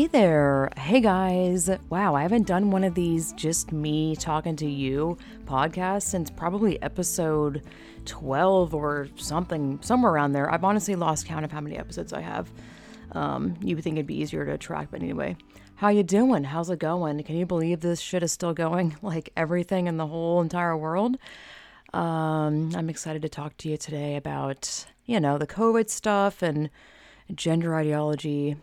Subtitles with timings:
[0.00, 0.70] Hey there.
[0.78, 1.68] Hey guys.
[1.90, 6.80] Wow, I haven't done one of these just me talking to you podcasts since probably
[6.80, 7.62] episode
[8.06, 10.50] 12 or something, somewhere around there.
[10.50, 12.50] I've honestly lost count of how many episodes I have.
[13.12, 15.36] Um, you would think it'd be easier to track, but anyway.
[15.74, 16.44] How you doing?
[16.44, 17.22] How's it going?
[17.22, 18.96] Can you believe this shit is still going?
[19.02, 21.18] Like everything in the whole entire world?
[21.92, 26.70] Um, I'm excited to talk to you today about, you know, the COVID stuff and
[27.34, 28.56] gender ideology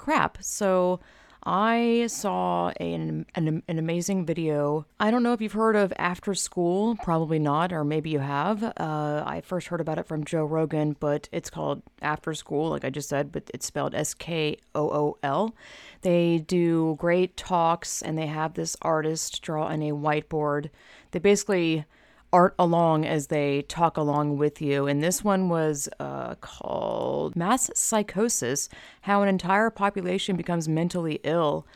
[0.00, 0.38] crap.
[0.40, 0.98] So
[1.44, 4.86] I saw an, an, an, amazing video.
[4.98, 8.62] I don't know if you've heard of After Skool, probably not, or maybe you have.
[8.62, 12.84] Uh, I first heard about it from Joe Rogan, but it's called After Skool, like
[12.84, 15.54] I just said, but it's spelled S K O O L.
[16.00, 20.70] They do great talks and they have this artist draw on a whiteboard.
[21.10, 21.84] They basically
[22.32, 24.86] art along as they talk along with you.
[24.86, 28.68] And this one was uh, called Mass Psychosis
[29.02, 31.66] How an Entire Population Becomes Mentally Ill.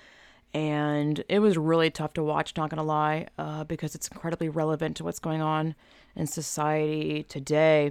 [0.53, 4.97] And it was really tough to watch, not gonna lie, uh, because it's incredibly relevant
[4.99, 5.75] to what's going on
[6.15, 7.91] in society today.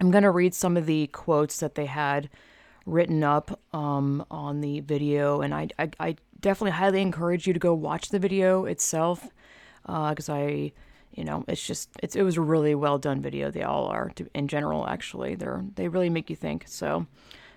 [0.00, 2.28] I'm gonna read some of the quotes that they had
[2.86, 7.58] written up um, on the video, and I, I, I, definitely highly encourage you to
[7.58, 9.28] go watch the video itself
[9.86, 10.72] because uh, I
[11.16, 13.50] you know it's just it's it was a really well done video.
[13.50, 16.64] They all are in general actually they're they really make you think.
[16.68, 17.06] So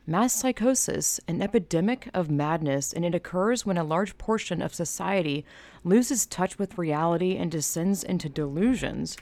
[0.07, 5.45] mass psychosis an epidemic of madness and it occurs when a large portion of society
[5.83, 9.17] loses touch with reality and descends into delusions.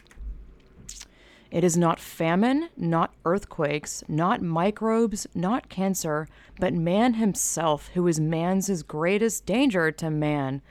[1.50, 6.28] It is not famine, not earthquakes, not microbes, not cancer,
[6.60, 10.62] but man himself who is man's greatest danger to man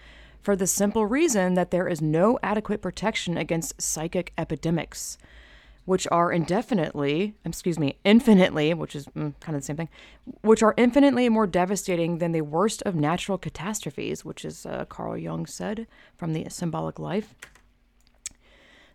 [0.46, 5.18] for the simple reason that there is no adequate protection against psychic epidemics,
[5.86, 9.88] which are indefinitely, excuse me, infinitely, which is mm, kind of the same thing,
[10.42, 15.16] which are infinitely more devastating than the worst of natural catastrophes, which is uh, Carl
[15.16, 17.34] Jung said from the Symbolic Life.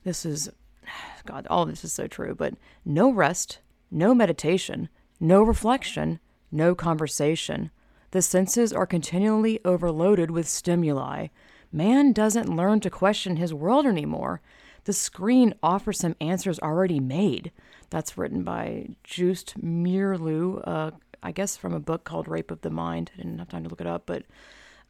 [0.05, 0.49] This is,
[1.25, 2.53] God, all of this is so true, but
[2.85, 3.59] no rest,
[3.91, 4.87] no meditation,
[5.19, 7.71] no reflection, no conversation
[8.11, 11.27] the senses are continually overloaded with stimuli.
[11.71, 14.41] Man doesn't learn to question his world anymore.
[14.83, 17.51] The screen offers him answers already made.
[17.89, 20.91] That's written by Joost Meerloo, uh,
[21.23, 23.11] I guess from a book called Rape of the Mind.
[23.13, 24.23] I didn't have time to look it up, but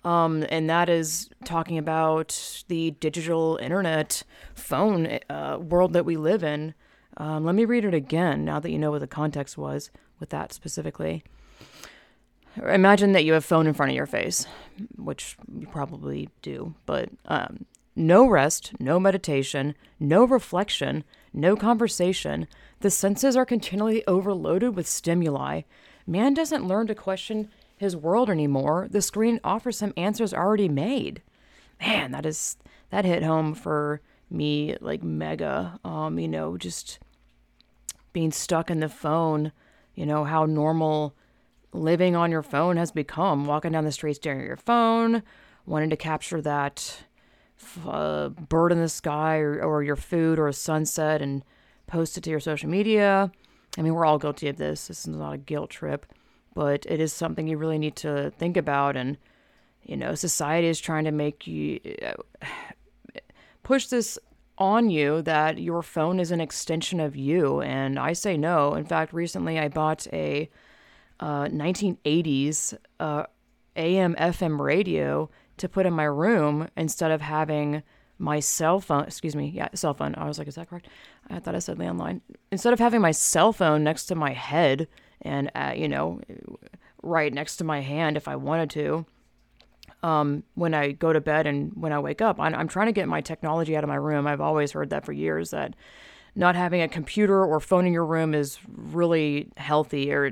[0.03, 4.24] um, and that is talking about the digital internet
[4.56, 6.74] phone uh, world that we live in.
[7.18, 10.30] Um, let me read it again now that you know what the context was with
[10.30, 11.24] that specifically.
[12.58, 14.46] Imagine that you have phone in front of your face,
[14.98, 21.04] which you probably do, but um, no rest, no meditation, no reflection,
[21.34, 22.48] no conversation.
[22.82, 25.62] The senses are continually overloaded with stimuli.
[26.06, 28.88] Man doesn't learn to question his world anymore.
[28.90, 31.22] The screen offers him answers already made.
[31.80, 32.58] Man, that is
[32.90, 35.80] that hit home for me like mega.
[35.84, 37.00] Um, you know, just
[38.14, 39.52] being stuck in the phone,
[39.96, 41.16] you know, how normal
[41.74, 45.24] living on your phone has become walking down the street staring at your phone,
[45.66, 47.04] wanting to capture that
[47.88, 51.44] uh, bird in the sky or, or your food or a sunset and
[51.88, 53.32] post it to your social media.
[53.78, 54.88] I mean, we're all guilty of this.
[54.88, 56.06] This is not a guilt trip,
[56.54, 58.98] but it is something you really need to think about.
[58.98, 59.18] And,
[59.84, 61.80] you know, society is trying to make you
[63.64, 64.20] push this
[64.58, 67.62] on you that your phone is an extension of you.
[67.62, 68.76] And I say no.
[68.76, 70.50] In fact, recently I bought a
[71.22, 73.24] uh, 1980s uh,
[73.76, 77.84] AM FM radio to put in my room instead of having
[78.18, 79.04] my cell phone.
[79.04, 80.16] Excuse me, yeah, cell phone.
[80.16, 80.88] I was like, is that correct?
[81.30, 82.22] I thought I said landline.
[82.52, 84.88] Instead of having my cell phone next to my head
[85.22, 86.20] and uh, you know,
[87.04, 89.06] right next to my hand if I wanted to.
[90.03, 92.91] Um, when I go to bed and when I wake up, I'm, I'm trying to
[92.91, 94.26] get my technology out of my room.
[94.26, 95.76] I've always heard that for years that
[96.36, 100.32] not having a computer or phone in your room is really healthy or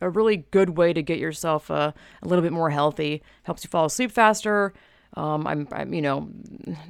[0.00, 1.92] a really good way to get yourself uh,
[2.22, 3.22] a little bit more healthy.
[3.42, 4.72] Helps you fall asleep faster.
[5.14, 6.28] Um, I'm, I'm, you know,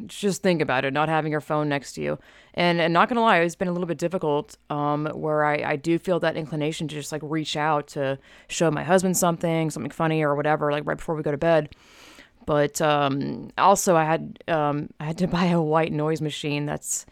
[0.06, 2.18] just think about it, not having your phone next to you.
[2.54, 5.76] And, and not gonna lie, it's been a little bit difficult um, where I, I
[5.76, 8.18] do feel that inclination to just like reach out to
[8.48, 11.74] show my husband something, something funny or whatever, like right before we go to bed.
[12.46, 17.06] But um, also, I had um, I had to buy a white noise machine that's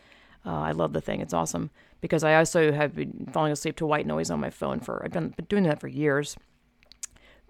[0.46, 1.20] uh, I love the thing.
[1.20, 1.70] It's awesome
[2.00, 5.12] because I also have been falling asleep to white noise on my phone for I've
[5.12, 6.36] been, been doing that for years.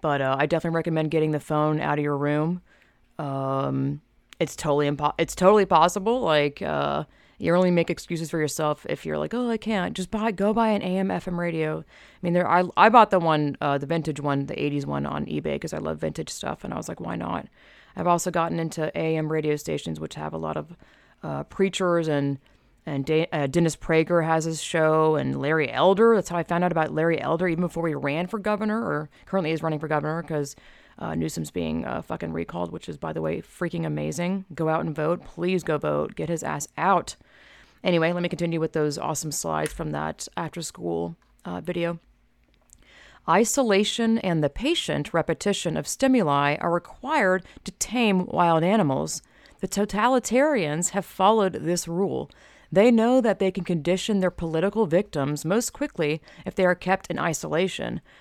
[0.01, 2.61] But uh, I definitely recommend getting the phone out of your room.
[3.19, 4.01] Um,
[4.39, 6.21] it's totally impo- it's totally possible.
[6.21, 7.03] Like uh,
[7.37, 9.95] You only make excuses for yourself if you're like, oh, I can't.
[9.95, 11.79] Just buy, go buy an AM FM radio.
[11.79, 11.83] I
[12.21, 12.47] mean, there.
[12.47, 15.73] I I bought the one, uh, the vintage one, the '80s one on eBay because
[15.73, 17.47] I love vintage stuff, and I was like, why not?
[17.95, 20.75] I've also gotten into AM radio stations which have a lot of
[21.23, 22.37] uh, preachers and
[22.85, 26.15] and De- uh, Dennis Prager has his show, and Larry Elder.
[26.15, 29.09] That's how I found out about Larry Elder even before he ran for governor, or
[29.25, 30.55] currently is running for governor because
[30.99, 34.45] uh, Newsom's being uh, fucking recalled, which is, by the way, freaking amazing.
[34.53, 35.23] Go out and vote.
[35.25, 36.15] Please go vote.
[36.15, 37.15] Get his ass out.
[37.83, 41.99] Anyway, let me continue with those awesome slides from that after Skool uh, video.
[43.27, 49.21] Isolation and the patient repetition of stimuli are required to tame wild animals.
[49.59, 52.29] The totalitarians have followed this rule.
[52.71, 57.07] They know that they can condition their political victims most quickly if they are kept
[57.07, 58.01] in isolation.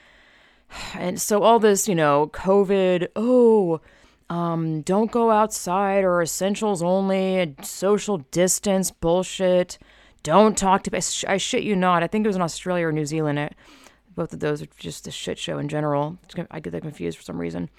[0.95, 3.81] And so, all this, you know, COVID, oh,
[4.29, 9.79] um, don't go outside or essentials only, social distance bullshit.
[10.23, 10.97] Don't talk to.
[11.27, 12.05] I shit you not.
[12.05, 13.41] I think it was in Australia or New Zealand.
[13.41, 13.57] It,
[14.15, 16.19] both of those are just a shit show in general.
[16.51, 17.71] I get that confused for some reason.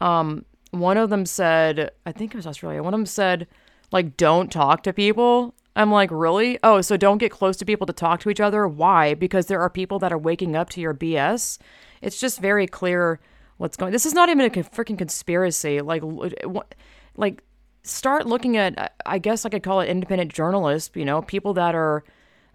[0.00, 2.82] Um, one of them said, I think it was Australia.
[2.82, 3.46] One of them said,
[3.92, 5.54] like, don't talk to people.
[5.80, 6.58] I'm like, really?
[6.62, 8.68] Oh, so don't get close to people to talk to each other?
[8.68, 9.14] Why?
[9.14, 11.58] Because there are people that are waking up to your BS.
[12.02, 13.18] It's just very clear
[13.56, 13.90] what's going.
[13.90, 15.80] This is not even a freaking conspiracy.
[15.80, 16.02] Like,
[17.16, 17.42] like
[17.82, 18.94] start looking at.
[19.06, 20.94] I guess I could call it independent journalists.
[20.94, 22.04] You know, people that are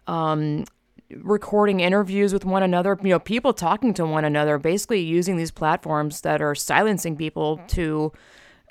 [0.05, 0.65] um,
[1.09, 2.95] recording interviews with one another.
[3.01, 7.59] You know, people talking to one another, basically using these platforms that are silencing people
[7.69, 8.13] to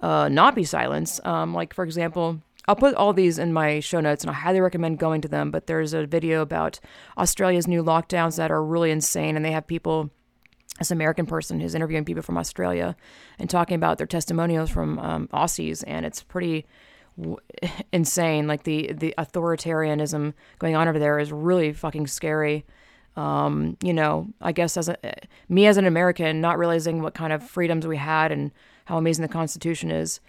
[0.01, 1.27] uh, not be silenced.
[1.27, 4.61] Um, like, for example I'll put all these in my show notes and I highly
[4.61, 5.51] recommend going to them.
[5.51, 6.81] But there's a video about
[7.19, 10.11] Australia's new lockdowns that are really insane, and they have people,
[10.79, 12.97] this American person who's interviewing people from Australia
[13.39, 16.65] and talking about their testimonials from um, Aussies, and it's pretty
[17.19, 17.39] w-
[17.93, 18.47] insane.
[18.47, 22.65] Like the the authoritarianism going on over there is really fucking scary.
[23.17, 24.97] Um, you know, I guess as a
[25.49, 28.51] me as an American, not realizing what kind of freedoms we had and
[28.87, 30.21] how amazing the Constitution is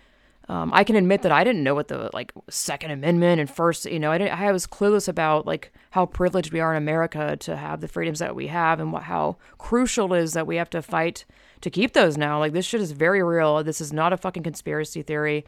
[0.47, 3.85] um, I can admit that I didn't know what the like Second Amendment and First,
[3.85, 7.55] you know, I, I was clueless about like how privileged we are in America to
[7.55, 10.69] have the freedoms that we have and what how crucial it is that we have
[10.71, 11.25] to fight
[11.61, 12.37] to keep those now.
[12.37, 13.63] Like this shit is very real.
[13.63, 15.45] This is not a fucking conspiracy theory.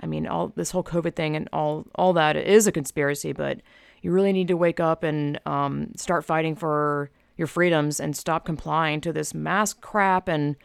[0.00, 3.60] I mean, all this whole COVID thing and all all that is a conspiracy, but
[4.00, 8.44] you really need to wake up and um, start fighting for your freedoms and stop
[8.44, 10.56] complying to this mask crap and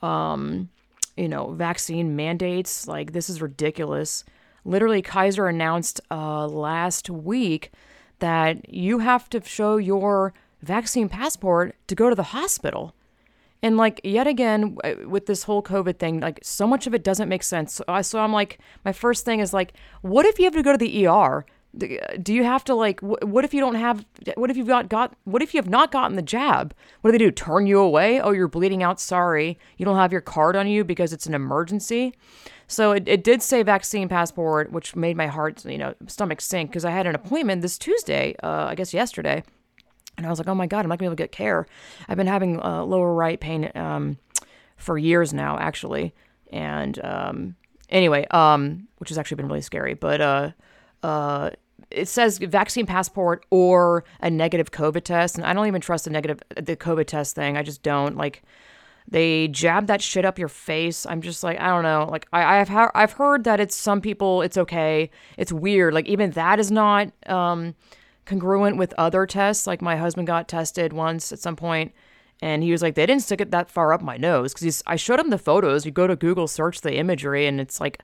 [0.00, 0.70] um,
[1.16, 2.86] you know, vaccine mandates.
[2.86, 4.24] Like, this is ridiculous.
[4.64, 7.72] Literally, Kaiser announced uh, last week
[8.20, 10.32] that you have to show your
[10.62, 12.94] vaccine passport to go to the hospital.
[13.64, 14.76] And like yet again
[15.06, 17.74] with this whole COVID thing, like so much of it doesn't make sense.
[17.74, 20.72] So, so I'm like, my first thing is like, what if you have to go
[20.72, 21.44] to the ER?
[21.78, 24.04] Do you have to like what if you don't have
[24.36, 26.74] what if you've got got what if you have not gotten the jab?
[27.00, 27.30] What do they do?
[27.30, 28.20] Turn you away?
[28.20, 29.00] Oh you're bleeding out.
[29.00, 29.58] Sorry.
[29.78, 32.14] You don't have your card on you because it's an emergency.
[32.66, 36.70] So it, it did say vaccine passport which made my heart you know stomach sink
[36.70, 39.42] because i had an appointment this tuesday uh, i guess yesterday.
[40.18, 41.66] And i was like oh my god i'm not gonna be able to get care.
[42.06, 44.18] I've been having uh, lower right pain um,
[44.76, 46.14] for years now actually.
[46.52, 47.56] And um,
[47.88, 49.94] anyway um, which has actually been really scary.
[49.94, 50.50] But uh,
[51.02, 51.50] uh,
[51.94, 56.10] it says vaccine passport or a negative COVID test, and I don't even trust the
[56.10, 57.56] negative the COVID test thing.
[57.56, 58.42] I just don't like.
[59.08, 61.06] They jab that shit up your face.
[61.06, 62.08] I'm just like I don't know.
[62.10, 65.10] Like I, I've ha- I've heard that it's some people it's okay.
[65.36, 65.92] It's weird.
[65.92, 67.74] Like even that is not um,
[68.24, 69.66] congruent with other tests.
[69.66, 71.92] Like my husband got tested once at some point,
[72.40, 74.96] and he was like, they didn't stick it that far up my nose because I
[74.96, 75.84] showed him the photos.
[75.84, 78.02] You go to Google, search the imagery, and it's like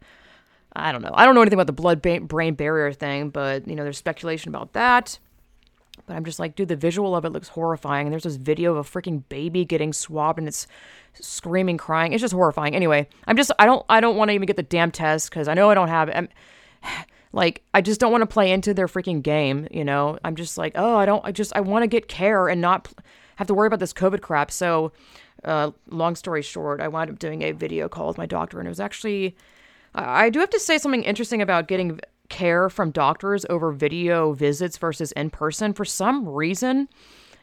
[0.75, 1.13] I don't know.
[1.15, 4.49] I don't know anything about the blood brain barrier thing, but you know, there's speculation
[4.49, 5.19] about that.
[6.07, 8.07] But I'm just like, dude, the visual of it looks horrifying.
[8.07, 10.67] And there's this video of a freaking baby getting swabbed and it's
[11.15, 12.13] screaming, crying.
[12.13, 12.75] It's just horrifying.
[12.75, 15.49] Anyway, I'm just, I don't, I don't want to even get the damn test because
[15.49, 16.11] I know I don't have.
[16.15, 16.29] I'm,
[17.33, 19.69] like, I just don't want to play into their freaking game.
[19.71, 22.49] You know, I'm just like, oh, I don't, I just, I want to get care
[22.49, 22.93] and not
[23.37, 24.51] have to worry about this COVID crap.
[24.51, 24.93] So,
[25.45, 28.67] uh, long story short, I wound up doing a video call with my doctor, and
[28.67, 29.37] it was actually
[30.07, 34.77] I do have to say something interesting about getting care from doctors over video visits
[34.77, 35.73] versus in person.
[35.73, 36.89] For some reason,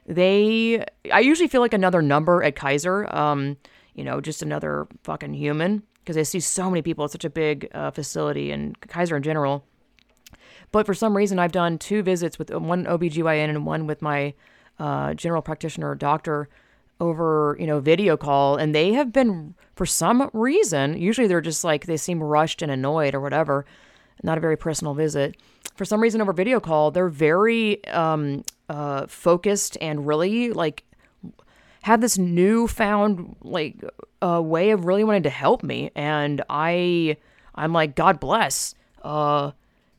[0.06, 3.58] they I usually feel like another number at Kaiser, um,
[3.94, 7.06] you know, just another fucking human because I see so many people.
[7.06, 9.66] It's such a big uh, facility and Kaiser in general.
[10.72, 14.34] But for some reason, I've done two visits with one OBGYN and one with my
[14.78, 16.50] uh, general practitioner doctor
[17.00, 21.64] over, you know, video call and they have been for some reason, usually they're just
[21.64, 23.66] like they seem rushed and annoyed or whatever,
[24.24, 25.36] not a very personal visit.
[25.76, 30.84] for some reason over video call, they're very um, uh, focused and really like
[31.82, 33.84] have this newfound like
[34.22, 37.18] uh, way of really wanting to help me, and I
[37.54, 38.74] I'm like God bless.
[39.04, 39.52] Uh,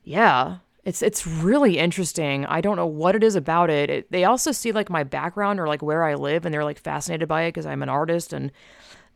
[0.03, 2.45] yeah, it's it's really interesting.
[2.45, 3.89] I don't know what it is about it.
[3.89, 4.09] it.
[4.09, 7.27] They also see like my background or like where I live, and they're like fascinated
[7.27, 8.53] by it because I'm an artist and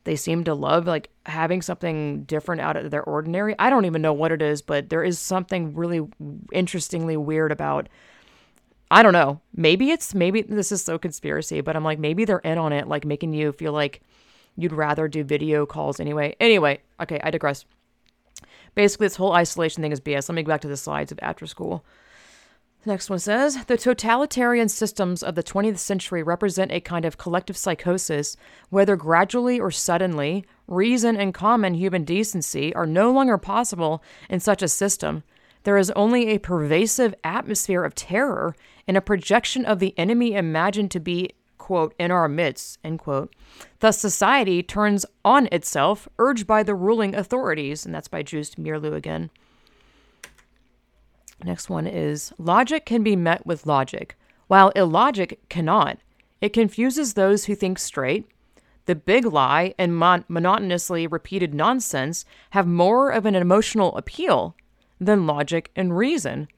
[0.04, 3.56] they seem to love like having something different out of their ordinary.
[3.58, 6.06] I don't even know what it is, but there is something really
[6.52, 7.88] interestingly weird about
[8.92, 9.40] I don't know.
[9.56, 12.90] Maybe it's maybe this is so conspiracy, but I'm like maybe they're in on it
[12.90, 14.02] like making you feel like
[14.58, 16.36] you'd rather do video calls anyway.
[16.42, 17.64] Anyway, okay, I digress.
[18.76, 20.30] Basically, this whole isolation thing is BS.
[20.30, 21.82] Let me go back to the slides of after Skool.
[22.84, 27.18] The next one says The totalitarian systems of the 20th century represent a kind of
[27.18, 28.36] collective psychosis,
[28.70, 34.64] whether gradually or suddenly, reason and common human decency are no longer possible in such
[34.64, 35.24] a system.
[35.64, 38.56] There is only a pervasive atmosphere of terror
[38.88, 41.30] and a projection of the enemy imagined to be,
[41.72, 43.34] quote, in our midst, end quote.
[43.80, 47.86] Thus, society turns on itself, urged by the ruling authorities.
[47.86, 49.30] And that's by Joost Meerloo again.
[51.42, 56.00] Next one is logic can be met with logic, while illogic cannot.
[56.42, 58.30] It confuses those who think straight.
[58.86, 64.58] The big lie and mon- monotonously repeated nonsense have more of an emotional appeal
[65.00, 66.50] than logic and reason.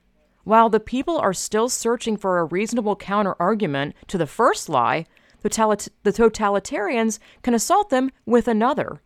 [0.43, 5.05] While the people are still searching for a reasonable counter argument to the first lie,
[5.41, 9.01] the, totalitarians can assault them with another.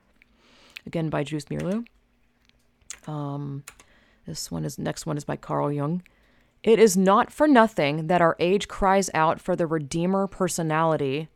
[0.86, 1.86] Again by Joost Meerloo.
[3.08, 3.64] Um,
[4.26, 6.04] this one is next one is by Carl Jung.
[6.64, 11.30] It is not for nothing that our age cries out for the redeemer personality,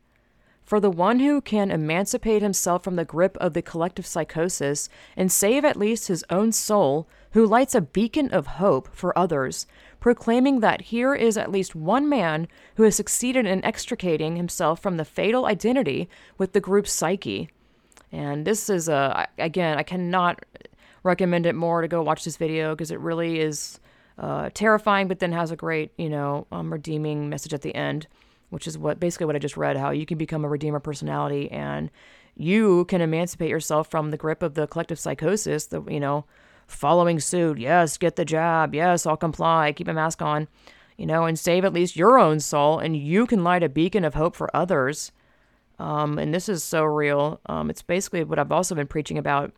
[0.62, 5.32] for the one who can emancipate himself from the grip of the collective psychosis and
[5.32, 9.66] save at least his own soul, who lights a beacon of hope for others,
[10.02, 14.96] proclaiming that here is at least one man who has succeeded in extricating himself from
[14.96, 17.48] the fatal identity with the group's psyche.
[18.10, 20.44] And this is a again, I cannot
[21.04, 23.78] recommend it more to go watch this video because it really is
[24.18, 28.08] uh, terrifying, but then has a great, you know, um, redeeming message at the end,
[28.50, 31.48] which is what basically what I just read how you can become a redeemer personality
[31.52, 31.90] and
[32.36, 36.24] you can emancipate yourself from the grip of the collective psychosis, the, you know,
[36.66, 37.58] following suit.
[37.58, 38.74] Yes, get the jab.
[38.74, 39.72] Yes, I'll comply.
[39.72, 40.48] Keep a mask on,
[40.96, 42.78] you know, and save at least your own soul.
[42.78, 45.12] And you can light a beacon of hope for others.
[45.78, 47.40] Um, and this is so real.
[47.46, 49.52] Um, it's basically what I've also been preaching about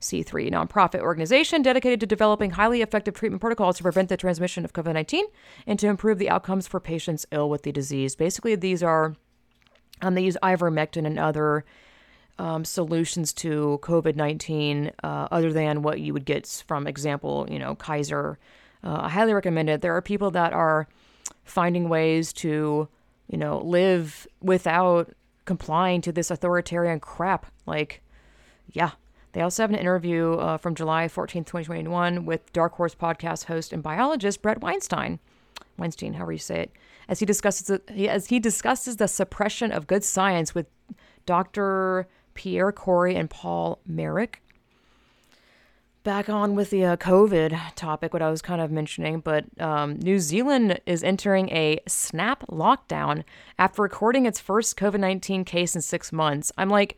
[0.00, 4.94] nonprofit organization dedicated to developing highly effective treatment protocols to prevent the transmission of COVID
[4.94, 5.26] 19
[5.66, 8.16] and to improve the outcomes for patients ill with the disease.
[8.16, 9.14] Basically, these are,
[10.00, 11.66] um, they use ivermectin and other
[12.38, 17.58] um, solutions to COVID 19 uh, other than what you would get from, example, you
[17.58, 18.38] know, Kaiser.
[18.84, 19.80] Uh, I highly recommend it.
[19.80, 20.86] There are people that are
[21.44, 22.88] finding ways to,
[23.28, 25.12] you know, live without
[25.44, 27.46] complying to this authoritarian crap.
[27.64, 28.02] Like,
[28.72, 28.92] yeah.
[29.32, 33.70] They also have an interview uh, from July 14th, 2021 with Dark Horse podcast host
[33.70, 35.18] and biologist Bret Weinstein.
[35.76, 36.72] Weinstein, however you say it,
[37.06, 40.66] as he discusses the, as he discusses the suppression of good science with
[41.26, 42.08] Dr.
[42.36, 44.42] Pierre Kory and Paul Marik.
[46.04, 49.98] Back on with the uh, COVID topic, what I was kind of mentioning, but um,
[49.98, 53.24] New Zealand is entering a snap lockdown
[53.58, 56.52] after recording its first COVID 19 case in six months.
[56.56, 56.96] I'm like,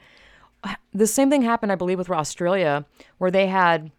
[0.92, 2.85] the same thing happened, I believe, with Australia,
[3.18, 3.90] where they had,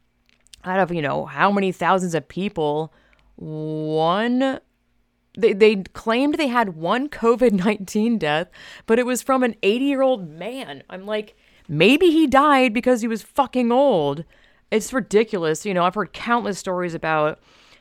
[0.63, 2.93] out of, you know, how many thousands of people,
[3.35, 4.59] one
[5.37, 8.49] they, they claimed they had one COVID 19 death,
[8.85, 10.83] but it was from an 80 year old man.
[10.89, 11.35] I'm like,
[11.67, 14.25] maybe he died because he was fucking old
[14.71, 15.65] it's ridiculous.
[15.65, 17.39] You know, I've heard countless stories about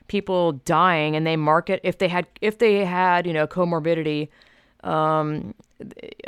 [0.09, 4.29] people dying and they market if they had if they had you know comorbidity
[4.83, 5.53] um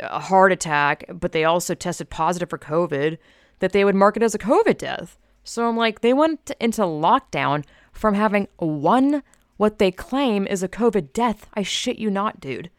[0.01, 3.17] a heart attack but they also tested positive for covid
[3.57, 6.83] that they would mark it as a covid death so i'm like they went into
[6.83, 9.23] lockdown from having one
[9.61, 12.69] what they claim is a covid death i shit you not dude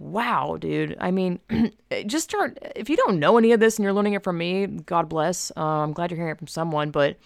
[0.00, 0.96] wow, dude.
[1.00, 1.40] I mean,
[2.06, 2.58] just start.
[2.76, 5.52] If you don't know any of this and you're learning it from me, God bless.
[5.56, 7.16] Uh, I'm glad you're hearing it from someone, but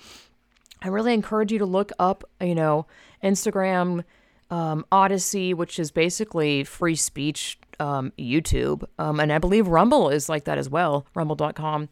[0.80, 2.86] I really encourage you to look up, you know,
[3.22, 4.04] Instagram,
[4.50, 8.84] um, Odysee, which is basically free speech um, YouTube.
[8.98, 11.88] Um, and I believe Rumble is like that as well, rumble.com.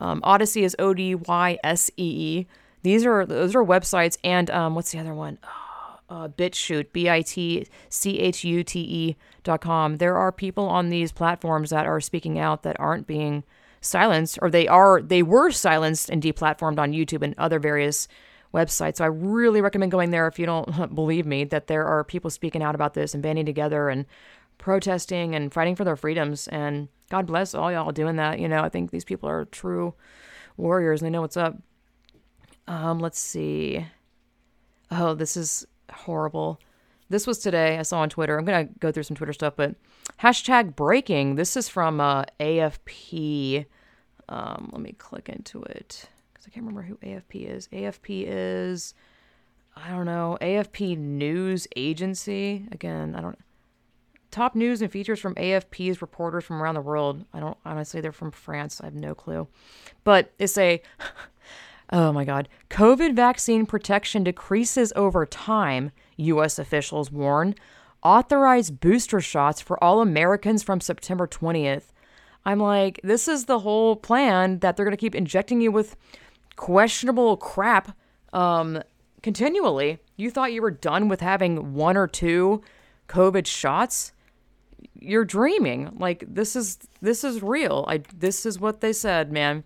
[0.00, 2.46] Um, Odysee is O D Y S E E.
[2.82, 5.38] These are those are websites and um, what's the other one?
[6.12, 9.96] Uh, BitChute, B I T C H U T E dot com.
[9.96, 13.44] There are people on these platforms that are speaking out that aren't being
[13.80, 18.08] silenced, or they are they were silenced and deplatformed on YouTube and other various
[18.52, 18.96] websites.
[18.96, 22.28] So I really recommend going there if you don't believe me that there are people
[22.28, 24.04] speaking out about this and banding together and
[24.58, 26.46] protesting and fighting for their freedoms.
[26.48, 28.38] And God bless all y'all doing that.
[28.38, 29.94] You know, I think these people are true
[30.58, 31.56] warriors and they know what's up.
[32.68, 33.86] Um, let's see.
[34.90, 36.60] Oh, this is horrible.
[37.08, 37.78] This was today.
[37.78, 38.38] I saw on Twitter.
[38.38, 39.74] I'm gonna go through some Twitter stuff, but
[40.20, 41.36] hashtag breaking.
[41.36, 43.66] This is from uh, AFP.
[44.28, 47.68] Um, let me click into it because I can't remember who AFP is.
[47.68, 48.94] AFP is
[49.76, 52.66] I don't know AFP News Agency.
[52.72, 53.38] Again, I don't.
[54.30, 57.26] Top news and features from AFP's reporters from around the world.
[57.34, 58.80] I don't honestly, they're from France.
[58.80, 59.48] I have no clue.
[60.04, 60.80] But it's a
[61.92, 62.48] Oh my God.
[62.70, 66.58] COVID vaccine protection decreases over time, U.S.
[66.58, 67.54] officials warn.
[68.02, 71.92] Authorize booster shots for all Americans from September 20th.
[72.46, 75.94] I'm like, this is the whole plan that they're going to keep injecting you with
[76.56, 77.94] questionable crap
[78.32, 78.82] um,
[79.22, 79.98] continually.
[80.16, 82.62] You thought you were done with having one or two
[83.06, 84.12] COVID shots?
[84.98, 85.94] You're dreaming.
[85.98, 87.84] Like this is this is real.
[87.86, 89.62] I this is what they said, man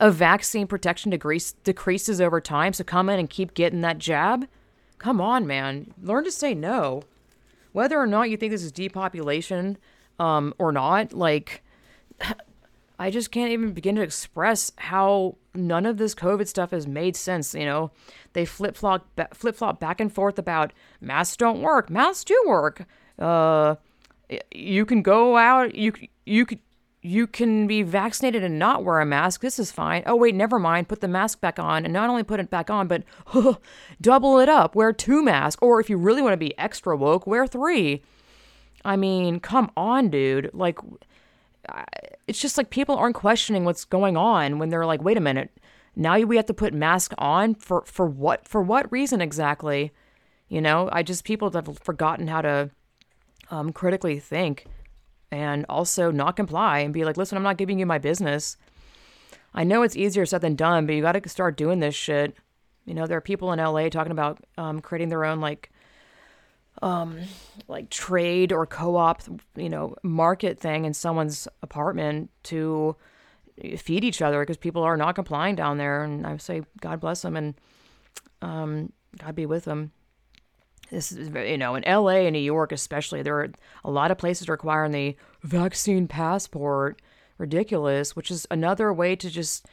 [0.00, 2.72] of vaccine protection decrease, decreases over time.
[2.72, 4.48] So come in and keep getting that jab.
[4.98, 5.94] Come on, man.
[6.02, 7.02] Learn to say no.
[7.72, 9.78] Whether or not you think this is depopulation
[10.18, 11.62] um, or not, like,
[12.98, 17.16] I just can't even begin to express how none of this COVID stuff has made
[17.16, 17.54] sense.
[17.54, 17.90] You know,
[18.32, 22.86] they flip flop flip flop back and forth about masks don't work, masks do work.
[23.18, 23.76] Uh,
[24.52, 25.94] you can go out, you
[26.26, 26.58] you could
[27.02, 29.40] you can be vaccinated and not wear a mask.
[29.40, 30.02] This is fine.
[30.04, 30.88] Oh, wait, never mind.
[30.88, 31.84] Put the mask back on.
[31.84, 33.04] And not only put it back on, but
[34.00, 34.74] double it up.
[34.74, 35.58] Wear two masks.
[35.62, 38.02] Or if you really want to be extra woke, wear three.
[38.84, 40.50] I mean, come on, dude.
[40.52, 40.78] Like,
[42.26, 45.50] it's just like people aren't questioning what's going on when they're like, wait a minute.
[45.96, 48.46] Now we have to put mask on for, for what?
[48.46, 49.92] For what reason exactly?
[50.48, 52.70] You know, I just, people have forgotten how to
[53.50, 54.66] um, critically think
[55.30, 58.56] and also not comply and be like, listen, I'm not giving you my business.
[59.54, 62.36] I know it's easier said than done, but you got to start doing this shit.
[62.84, 65.70] You know, there are people in LA talking about um, creating their own like,
[66.82, 67.20] um,
[67.68, 69.22] like trade or co-op,
[69.56, 72.96] you know, market thing in someone's apartment to
[73.76, 76.02] feed each other because people are not complying down there.
[76.02, 77.54] And I say, God bless them and
[78.42, 79.92] um, God be with them
[80.90, 83.50] this is you know in LA and New York especially there are
[83.84, 87.00] a lot of places requiring the vaccine passport.
[87.38, 89.66] Ridiculous which is another way to just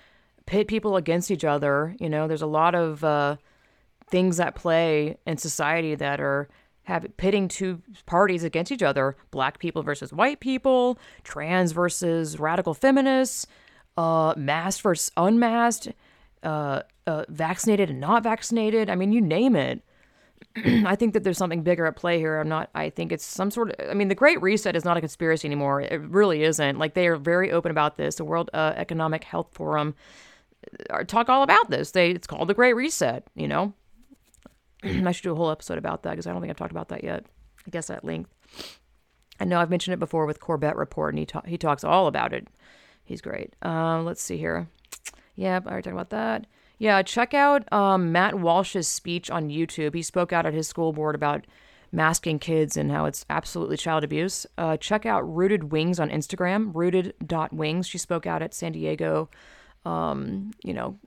[0.46, 2.28] pit people against each other you know?
[2.28, 3.38] There's a lot of uh,
[4.10, 6.48] things at play in society that are
[6.84, 12.74] have pitting two parties against each other black people versus white people trans versus radical
[12.74, 13.46] feminists
[13.98, 15.90] uh, masked versus unmasked
[16.44, 19.82] uh, uh, vaccinated and not vaccinated i mean you name it
[20.86, 22.39] I think that there's something bigger at play here.
[22.39, 24.98] I'm not, I think it's some sort of, I mean, the Great Reset is not
[24.98, 25.82] a conspiracy anymore.
[25.82, 26.80] It really isn't.
[26.80, 28.15] Like, they are very open about this.
[28.15, 29.96] The World uh, Economic Health Forum
[30.89, 31.91] uh, talk all about this.
[31.91, 33.74] They, it's called the Great Reset, you know?
[34.84, 36.89] I should do a whole episode about that because I don't think I've talked about
[36.89, 37.26] that yet.
[37.65, 38.34] I guess at length.
[39.39, 42.08] I know I've mentioned it before with Corbett Report, and he, ta- he talks all
[42.08, 42.48] about it.
[43.04, 43.56] He's great.
[43.63, 44.67] Uh, let's see here.
[45.36, 46.48] Yeah, I already talked about that.
[46.80, 49.96] Yeah, check out um, Matt Walsh's speech on YouTube.
[49.96, 51.46] He spoke out at his school board about
[51.92, 54.46] masking kids and how it's absolutely child abuse.
[54.58, 57.88] Uh, check out Rooted Wings on Instagram, rooted.wings.
[57.88, 59.30] She spoke out at San Diego,
[59.86, 60.98] um, you know,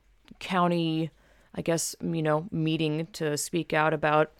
[0.41, 1.11] county,
[1.55, 4.33] I guess, you know, meeting to speak out about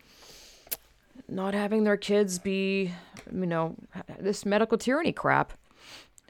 [1.29, 2.93] not having their kids be,
[3.31, 3.77] you know,
[4.19, 5.53] this medical tyranny crap.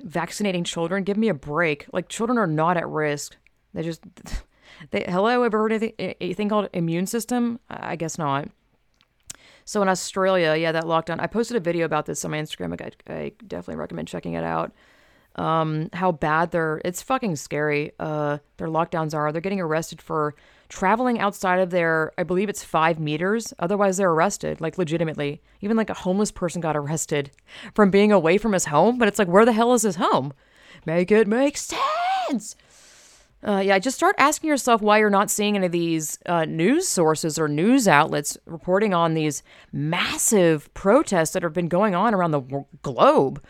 [0.03, 1.87] Vaccinating children, give me a break.
[1.93, 3.37] Like, children are not at risk.
[3.75, 4.03] They just
[4.91, 7.61] they, hello, ever heard anything, anything called immune system?
[7.69, 8.49] I guess not.
[9.65, 11.21] So in Australia, yeah, that lockdown.
[11.21, 12.81] I posted a video about this on my Instagram.
[12.81, 14.73] I, I definitely recommend checking it out.
[15.37, 17.93] Um, how bad their it's fucking scary.
[18.01, 19.31] Uh, their lockdowns are.
[19.31, 20.35] They're getting arrested for
[20.69, 22.11] traveling outside of their.
[22.19, 23.55] I believe it's five meters.
[23.61, 24.61] Otherwise, they're arrested.
[24.61, 25.41] Like legitimately.
[25.61, 27.31] Even like a homeless person got arrested
[27.75, 28.99] from being away from his home.
[28.99, 30.33] But it's like, where the hell is his home?
[30.85, 32.57] Make it make sense.
[33.47, 36.87] Uh, yeah, just start asking yourself why you're not seeing any of these uh, news
[36.87, 42.33] sources or news outlets reporting on these massive protests that have been going on around
[42.33, 43.43] the globe.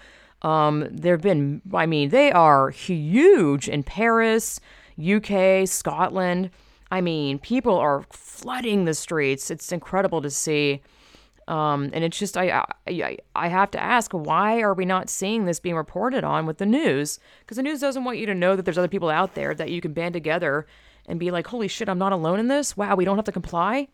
[0.42, 4.60] Um, there have been, I mean, they are huge in Paris,
[4.98, 6.50] UK, Scotland.
[6.92, 9.50] I mean, people are flooding the streets.
[9.50, 10.82] It's incredible to see.
[11.50, 15.46] Um, and it's just I, I I have to ask why are we not seeing
[15.46, 17.18] this being reported on with the news?
[17.40, 19.68] Because the news doesn't want you to know that there's other people out there that
[19.68, 20.68] you can band together
[21.06, 22.76] and be like, holy shit, I'm not alone in this.
[22.76, 23.88] Wow, we don't have to comply.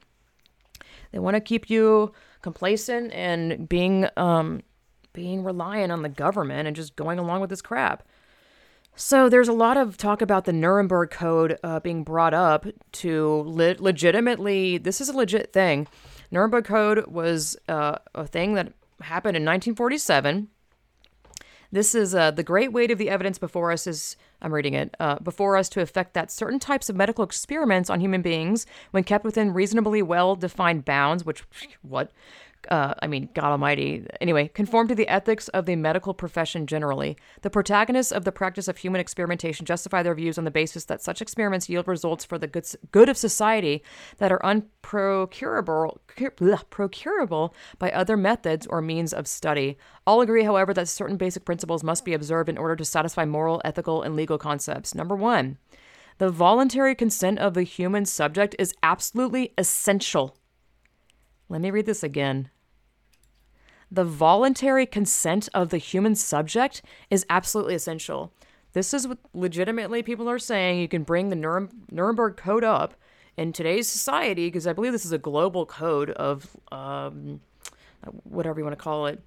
[1.12, 4.62] They want to keep you complacent and being um,
[5.14, 8.06] being reliant on the government and just going along with this crap.
[8.96, 13.44] So there's a lot of talk about the Nuremberg Code uh, being brought up to
[13.46, 14.76] le- legitimately.
[14.76, 15.86] This is a legit thing
[16.30, 20.48] Nuremberg Code was uh, a thing that happened in 1947.
[21.72, 24.94] This is uh, the great weight of the evidence before us is I'm reading it
[25.00, 29.04] uh, before us to effect that certain types of medical experiments on human beings, when
[29.04, 31.44] kept within reasonably well defined bounds, which
[31.82, 32.12] what
[32.70, 34.06] uh, I mean, God Almighty.
[34.20, 37.16] Anyway, conform to the ethics of the medical profession generally.
[37.42, 41.02] The protagonists of the practice of human experimentation justify their views on the basis that
[41.02, 43.82] such experiments yield results for the good, good of society
[44.18, 45.98] that are unprocurable
[46.70, 49.76] procurable by other methods or means of study.
[50.06, 53.60] All agree, however, that certain basic principles must be observed in order to satisfy moral,
[53.64, 54.94] ethical, and legal concepts.
[54.94, 55.58] Number one,
[56.18, 60.36] the voluntary consent of the human subject is absolutely essential.
[61.48, 62.50] Let me read this again
[63.90, 68.32] the voluntary consent of the human subject is absolutely essential.
[68.72, 70.80] This is what legitimately people are saying.
[70.80, 71.36] You can bring the
[71.90, 72.94] Nuremberg Code up
[73.36, 77.40] in today's society because I believe this is a global code of um,
[78.24, 79.22] whatever you want to call it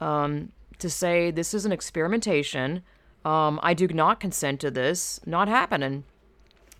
[0.00, 2.82] um, to say this is an experimentation.
[3.24, 5.20] Um, I do not consent to this.
[5.24, 6.04] Not happening.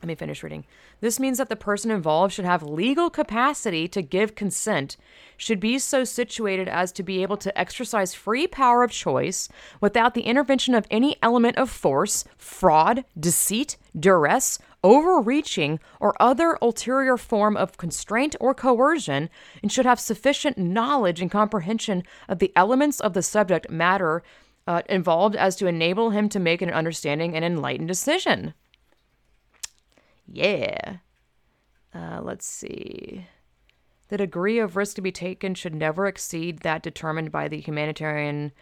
[0.02, 0.64] Let me finish reading.
[1.02, 4.96] This means that the person involved should have legal capacity to give consent,
[5.36, 9.48] should be so situated as to be able to exercise free power of choice
[9.80, 17.16] without the intervention of any element of force, fraud, deceit, duress, overreaching, or other ulterior
[17.16, 19.28] form of constraint or coercion,
[19.60, 24.22] and should have sufficient knowledge and comprehension of the elements of the subject matter
[24.68, 28.54] uh, involved as to enable him to make an understanding and enlightened decision.
[30.26, 30.96] Yeah.
[31.94, 33.26] Uh, let's see.
[34.08, 38.52] The degree of risk to be taken should never exceed that determined by the humanitarian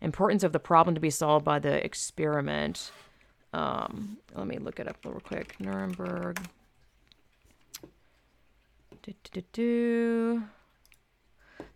[0.00, 2.92] importance of the problem to be solved by the experiment.
[3.52, 5.58] Um, let me look it up real quick.
[5.58, 6.40] Nuremberg.
[9.02, 10.42] Do, do, do,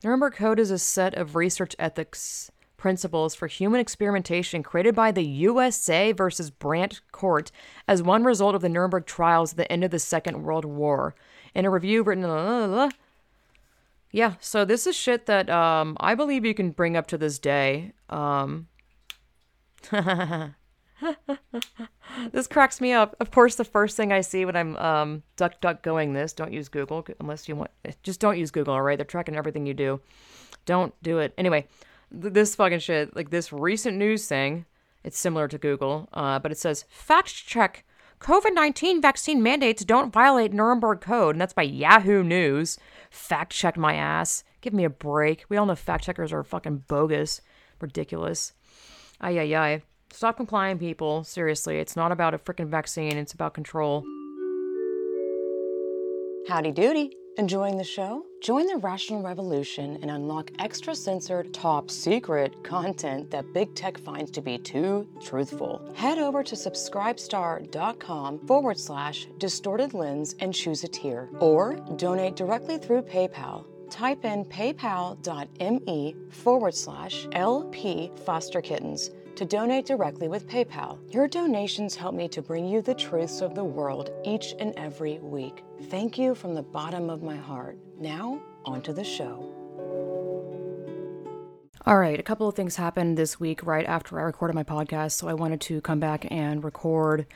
[0.02, 2.50] Nuremberg Code is a set of research ethics
[2.85, 7.51] principles for human experimentation created by the USA versus Brandt Court
[7.88, 11.14] as one result of the Nuremberg trials at the end of the Second World War.
[11.55, 12.90] In a review written, uh,
[14.11, 17.38] yeah, so this is shit that um, I believe you can bring up to this
[17.38, 17.92] day.
[18.11, 18.68] Um,
[22.33, 23.16] this cracks me up.
[23.18, 26.53] Of course, the first thing I see when I'm um, duck duck going this, don't
[26.53, 27.70] use Google unless you want.
[28.03, 28.75] Just don't use Google.
[28.75, 30.03] All right, they're tracking everything you do.
[30.66, 31.33] Don't do it.
[31.38, 31.66] Anyway,
[32.20, 34.66] this fucking shit, like this recent news thing,
[35.03, 37.85] it's similar to Google, uh, but it says fact check.
[38.20, 42.79] COVID 19 vaccine mandates don't violate Nuremberg Code, and that's by Yahoo News.
[43.11, 44.44] fact checked my ass.
[44.62, 45.44] Give me a break.
[45.48, 47.42] We all know fact checkers are fucking bogus.
[47.81, 48.55] Ridiculous.
[49.20, 49.83] Ay, ay, ay.
[50.11, 51.24] Stop complying, people.
[51.24, 54.05] Seriously, it's not about a freaking vaccine, it's about control.
[56.48, 57.11] Howdy doody.
[57.37, 58.25] Enjoying the show?
[58.40, 64.31] Join the Rational Revolution and unlock extra censored, top secret content that big tech finds
[64.33, 65.83] to be too truthful.
[65.97, 72.79] Head over to subscribestar.com forward slash distorted lens and choose a tier, or donate directly
[72.79, 73.64] through PayPal.
[73.90, 80.99] Type in paypal.me forward slash LP foster kittens to donate directly with PayPal.
[81.12, 85.18] Your donations help me to bring you the truths of the world each and every
[85.18, 85.64] week.
[85.85, 87.77] Thank you from the bottom of my heart.
[87.99, 89.51] Now, on to the show.
[91.87, 95.12] All right, a couple of things happened this week right after I recorded my podcast,
[95.12, 97.27] so I wanted to come back and record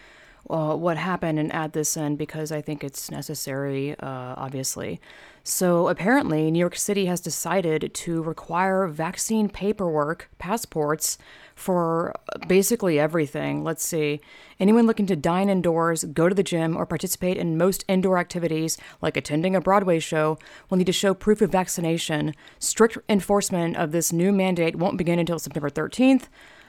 [0.48, 5.00] uh, what happened and add this in because I think it's necessary, uh, obviously.
[5.44, 11.18] So, apparently, New York City has decided to require vaccine paperwork, passports,
[11.58, 12.14] for
[12.46, 13.64] basically everything.
[13.64, 14.20] Let's see.
[14.60, 18.78] Anyone looking to dine indoors, go to the gym, or participate in most indoor activities,
[19.02, 20.38] like attending a Broadway show,
[20.70, 22.34] will need to show proof of vaccination.
[22.60, 26.28] Strict enforcement of this new mandate won't begin until September 13th.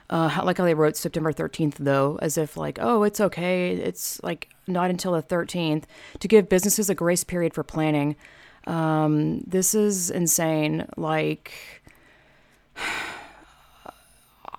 [0.09, 3.73] Uh, like how they wrote September 13th, though, as if like, oh, it's okay.
[3.73, 5.83] It's like not until the 13th
[6.19, 8.15] to give businesses a grace period for planning.
[8.65, 10.87] Um, this is insane.
[10.97, 11.51] Like,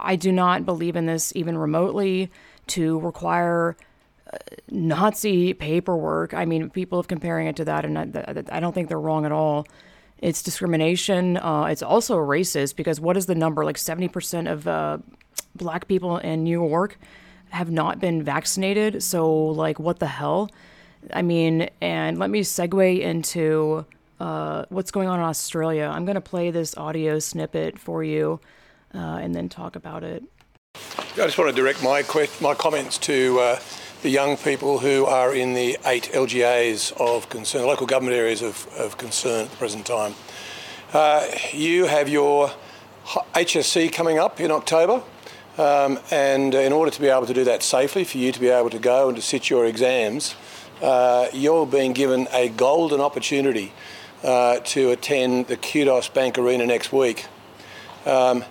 [0.03, 2.31] I do not believe in this even remotely
[2.69, 3.77] to require
[4.33, 4.37] uh,
[4.71, 6.35] Nazi paperwork.
[6.35, 9.25] I mean, people are comparing it to that, and I, I don't think they're wrong
[9.25, 9.67] at all.
[10.19, 11.37] It's discrimination.
[11.39, 13.65] Uh, it's also racist because what is the number?
[13.65, 14.99] Like 70% of uh,
[15.55, 16.99] black people in New York
[17.51, 19.03] have not been vaccinated.
[19.03, 20.51] So, like, what the hell?
[21.13, 23.87] I mean, and let me segue into
[24.21, 25.91] uh, what's going on in Australia.
[25.93, 28.41] I'm going to play this audio snippet for you
[28.99, 30.23] and then talk about it.
[30.75, 32.05] I just want to direct my,
[32.41, 33.61] my comments to uh,
[34.03, 38.67] the young people who are in the eight LGAs of concern, local government areas of,
[38.79, 40.15] of concern at the present time.
[40.93, 42.51] Uh, you have your
[43.05, 45.03] HSC coming up in October.
[45.59, 48.49] Um, and in order to be able to do that safely, for you to be
[48.49, 50.35] able to go and to sit your exams,
[50.81, 53.73] uh, you're being given a golden opportunity
[54.23, 57.27] uh, to attend the Qudos Bank Arena next week.
[58.07, 58.45] Um,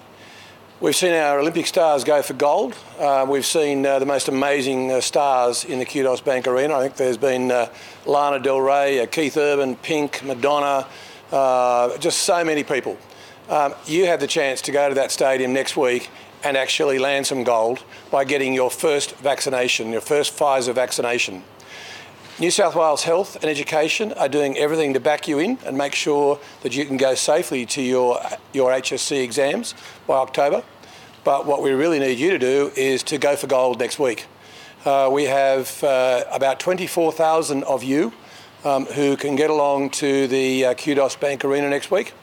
[0.81, 2.75] we've seen our Olympic stars go for gold.
[2.97, 6.75] Uh, we've seen uh, the most amazing uh, stars in the Qudos Bank Arena.
[6.77, 7.67] I think there's been uh,
[8.05, 10.87] Lana Del Rey, Keith Urban, Pink, Madonna,
[11.99, 12.97] just so many people.
[13.49, 16.09] Um, you have the chance to go to that stadium next week
[16.43, 21.43] and actually land some gold by getting your first vaccination, your first Pfizer vaccination.
[22.39, 25.93] New South Wales Health and Education are doing everything to back you in and make
[25.93, 28.17] sure that you can go safely to your,
[28.53, 29.75] your HSC exams
[30.07, 30.63] by October.
[31.25, 34.25] But what we really need you to do is to go for gold next week.
[34.85, 38.13] Uh, we have uh, about 24,000 of you
[38.63, 42.13] um, who can get along to the uh, Qudos Bank Arena next week.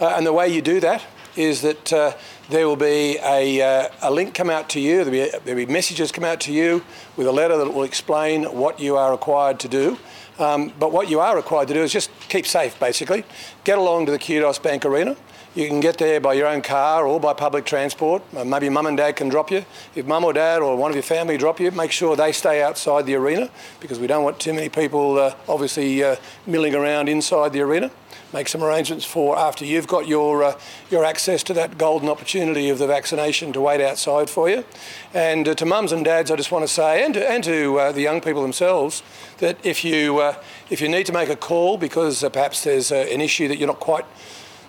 [0.00, 1.04] Uh, and the way you do that
[1.36, 2.12] is that uh,
[2.50, 5.72] there will be a, uh, a link come out to you, there'll be, there'll be
[5.72, 6.82] messages come out to you
[7.16, 9.98] with a letter that will explain what you are required to do.
[10.38, 13.24] Um, but what you are required to do is just keep safe, basically.
[13.64, 15.16] Get along to the Qudos Bank Arena.
[15.54, 18.22] You can get there by your own car or by public transport.
[18.34, 19.66] Uh, maybe mum and dad can drop you.
[19.94, 22.62] If mum or dad or one of your family drop you, make sure they stay
[22.62, 27.10] outside the arena because we don't want too many people uh, obviously uh, milling around
[27.10, 27.90] inside the arena
[28.32, 30.58] make some arrangements for after you've got your uh,
[30.90, 34.64] your access to that golden opportunity of the vaccination to wait outside for you.
[35.12, 37.78] And uh, to mums and dads, I just want to say, and to, and to
[37.78, 39.02] uh, the young people themselves,
[39.38, 40.36] that if you uh,
[40.70, 43.58] if you need to make a call because uh, perhaps there's uh, an issue that
[43.58, 44.04] you're not quite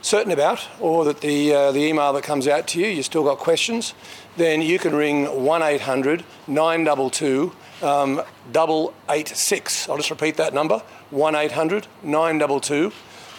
[0.02, 3.38] certain about, or that the the email that comes out to you, you still got
[3.38, 3.94] questions,
[4.36, 9.90] then you can ring 1800 922 um, 886.
[9.90, 12.92] I'll just repeat that number 1800 922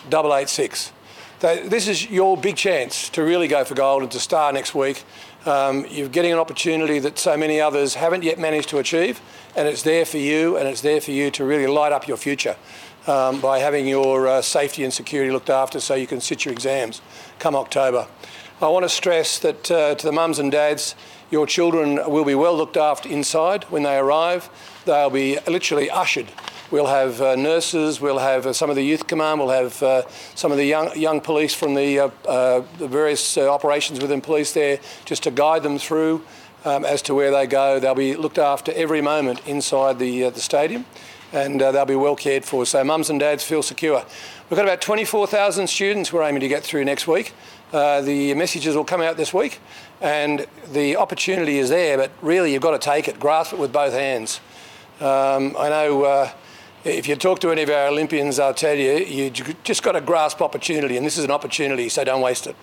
[0.06, 0.92] 886.
[1.40, 5.04] This is your big chance to really go for gold and to star next week.
[5.44, 9.20] Um, you're getting an opportunity that so many others haven't yet managed to achieve,
[9.54, 12.16] and it's there for you, and it's there for you to really light up your
[12.16, 12.56] future
[13.06, 16.52] um, by having your uh, safety and security looked after so you can sit your
[16.52, 17.02] exams
[17.38, 18.06] come October.
[18.62, 20.94] I want to stress that uh, to the mums and dads,
[21.30, 24.48] your children will be well looked after inside when they arrive.
[24.86, 26.28] They'll be literally ushered
[26.74, 30.02] We'll have uh, nurses, we'll have uh, some of the youth command, we'll have uh,
[30.34, 34.80] some of the young, young police from the, uh, the various operations within police there
[35.04, 36.24] just to guide them through
[36.64, 37.78] um, as to where they go.
[37.78, 40.84] They'll be looked after every moment inside the, the stadium.
[41.32, 42.66] and uh, they'll be well cared for.
[42.66, 44.04] So mums and dads feel secure.
[44.50, 47.34] We've got about 24,000 students we're aiming to get through next week.
[47.72, 49.60] Uh, the messages will come out this week,
[50.00, 53.72] and the opportunity is there, but really you've got to take it, grasp it with
[53.72, 54.40] both hands.
[55.00, 56.30] Um, I know uh,
[56.84, 60.00] if you talk to any of our Olympians, I'll tell you you just got to
[60.00, 62.56] grasp opportunity, and this is an opportunity, so don't waste it.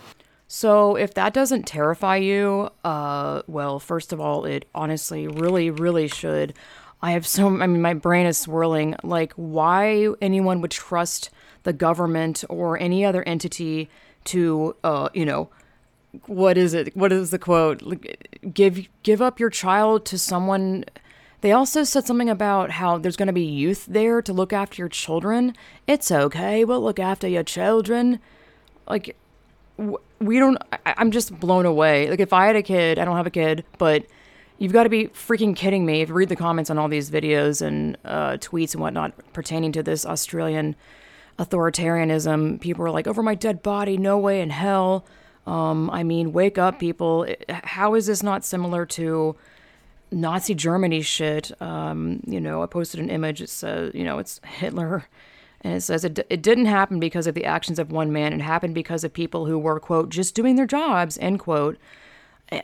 [0.48, 6.10] So, if that doesn't terrify you, uh, well, first of all, it honestly really, really
[6.10, 6.54] should.
[7.02, 8.96] I have so, I mean, my brain is swirling.
[9.02, 11.30] Like, why anyone would trust
[11.64, 13.90] the government or any other entity
[14.26, 15.50] to, uh, you know,
[16.26, 16.96] what is it?
[16.98, 17.82] What is the quote?
[18.54, 20.84] Give give up your child to someone.
[21.42, 24.80] They also said something about how there's going to be youth there to look after
[24.80, 25.56] your children.
[25.88, 26.64] It's okay.
[26.64, 28.20] We'll look after your children.
[28.88, 29.18] Like,
[29.78, 30.58] we don't.
[30.72, 32.10] I, I'm just blown away.
[32.10, 34.06] Like, if I had a kid, I don't have a kid, but
[34.60, 36.02] you've got to be freaking kidding me.
[36.02, 39.72] If you read the comments on all these videos and uh, tweets and whatnot pertaining
[39.72, 40.76] to this Australian
[41.40, 45.08] authoritarianism, people are like, over my dead body, no way in hell.
[45.48, 47.26] Um, I mean, wake up, people.
[47.50, 49.36] How is this not similar to
[50.12, 51.52] Nazi Germany shit?
[51.62, 53.42] Um, you know, I posted an image.
[53.42, 55.06] It says, you know, it's Hitler.
[55.62, 58.34] And it says it, it didn't happen because of the actions of one man.
[58.34, 61.78] It happened because of people who were, quote, just doing their jobs, end quote.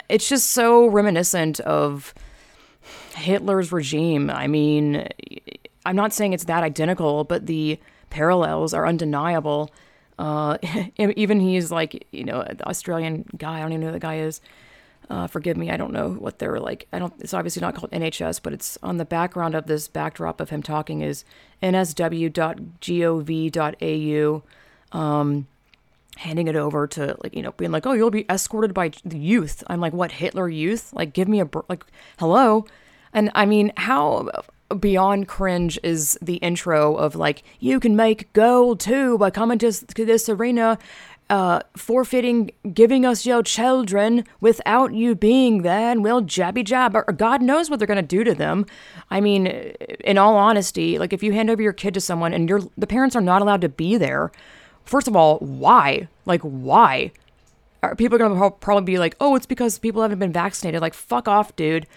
[0.09, 2.13] It's just so reminiscent of
[3.15, 4.29] Hitler's regime.
[4.29, 5.07] I mean,
[5.85, 7.79] I'm not saying it's that identical, but the
[8.09, 9.71] parallels are undeniable.
[10.19, 10.57] Uh,
[10.97, 13.59] even he's like, you know, the Australian guy.
[13.59, 14.41] I don't even know who the guy is.
[15.09, 16.87] Uh, forgive me, I don't know what they're like.
[16.91, 17.13] I don't.
[17.19, 20.61] It's obviously not called NHS, but it's on the background of this backdrop of him
[20.61, 21.23] talking is
[21.63, 22.57] nsw.gov.au,
[24.97, 25.47] um,
[26.17, 29.17] handing it over to like you know being like, oh, you'll be escorted by the
[29.17, 29.63] youth.
[29.67, 30.91] I'm like, what Hitler youth?
[30.91, 31.85] Like, give me a like,
[32.19, 32.65] hello.
[33.13, 34.29] And I mean, how
[34.77, 39.71] beyond cringe is the intro of like you can make gold too by coming to
[39.71, 40.77] this arena
[41.29, 47.03] uh, forfeiting giving us your children without you being there and we'll jabby jab or
[47.03, 48.65] god knows what they're going to do to them.
[49.11, 52.69] I mean in all honesty like if you hand over your kid to someone and
[52.77, 54.31] the parents are not allowed to be there
[54.85, 56.07] first of all why?
[56.25, 57.11] Like why?
[57.83, 60.81] Are people are going to probably be like oh it's because people haven't been vaccinated.
[60.81, 61.87] Like fuck off dude.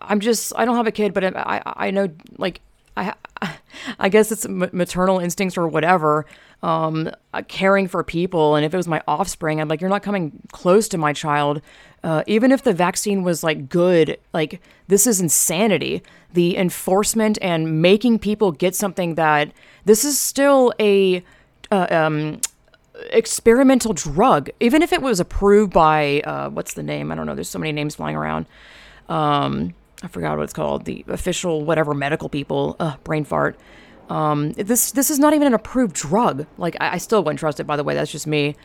[0.00, 2.08] I'm just I don't have a kid, but I I know
[2.38, 2.60] like
[2.96, 3.14] I
[3.98, 6.26] I guess it's maternal instincts or whatever.
[6.62, 10.04] Um, uh, caring for people, and if it was my offspring, I'm like, you're not
[10.04, 11.60] coming close to my child.
[12.04, 16.02] Uh, even if the vaccine was like good, like this is insanity.
[16.32, 19.50] The enforcement and making people get something that
[19.86, 21.24] this is still a
[21.72, 22.40] uh, um,
[23.10, 24.50] experimental drug.
[24.60, 27.10] Even if it was approved by uh, what's the name?
[27.10, 27.34] I don't know.
[27.34, 28.46] There's so many names flying around
[29.08, 33.58] um, I forgot what it's called, the official whatever medical people, brain fart.
[34.08, 36.46] Um, this this is not even an approved drug.
[36.58, 37.64] Like I, I still wouldn't trust it.
[37.64, 38.56] By the way, that's just me.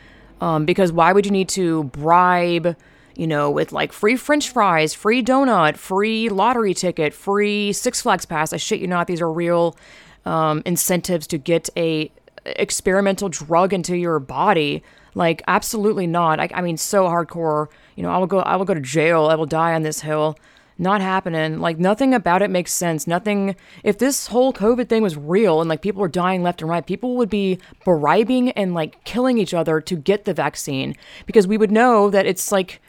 [0.42, 2.76] Um, because why would you need to bribe,
[3.16, 8.26] you know, with like free French fries, free donut, free lottery ticket, free Six Flags
[8.26, 8.54] pass?
[8.54, 9.08] I shit you not.
[9.08, 9.78] These are real
[10.26, 12.12] um, incentives to get a
[12.46, 14.84] experimental drug into your body.
[15.16, 16.40] Like absolutely not.
[16.40, 19.26] I, I mean, so hardcore you know, I will go I will go to jail.
[19.26, 20.38] I will die on this hill.
[20.80, 21.60] Not happening.
[21.60, 23.08] Like nothing about it makes sense.
[23.08, 26.70] Nothing if this whole COVID thing was real and like people were dying left and
[26.70, 31.48] right, people would be bribing and like killing each other to get the vaccine because
[31.48, 32.80] we would know that it's like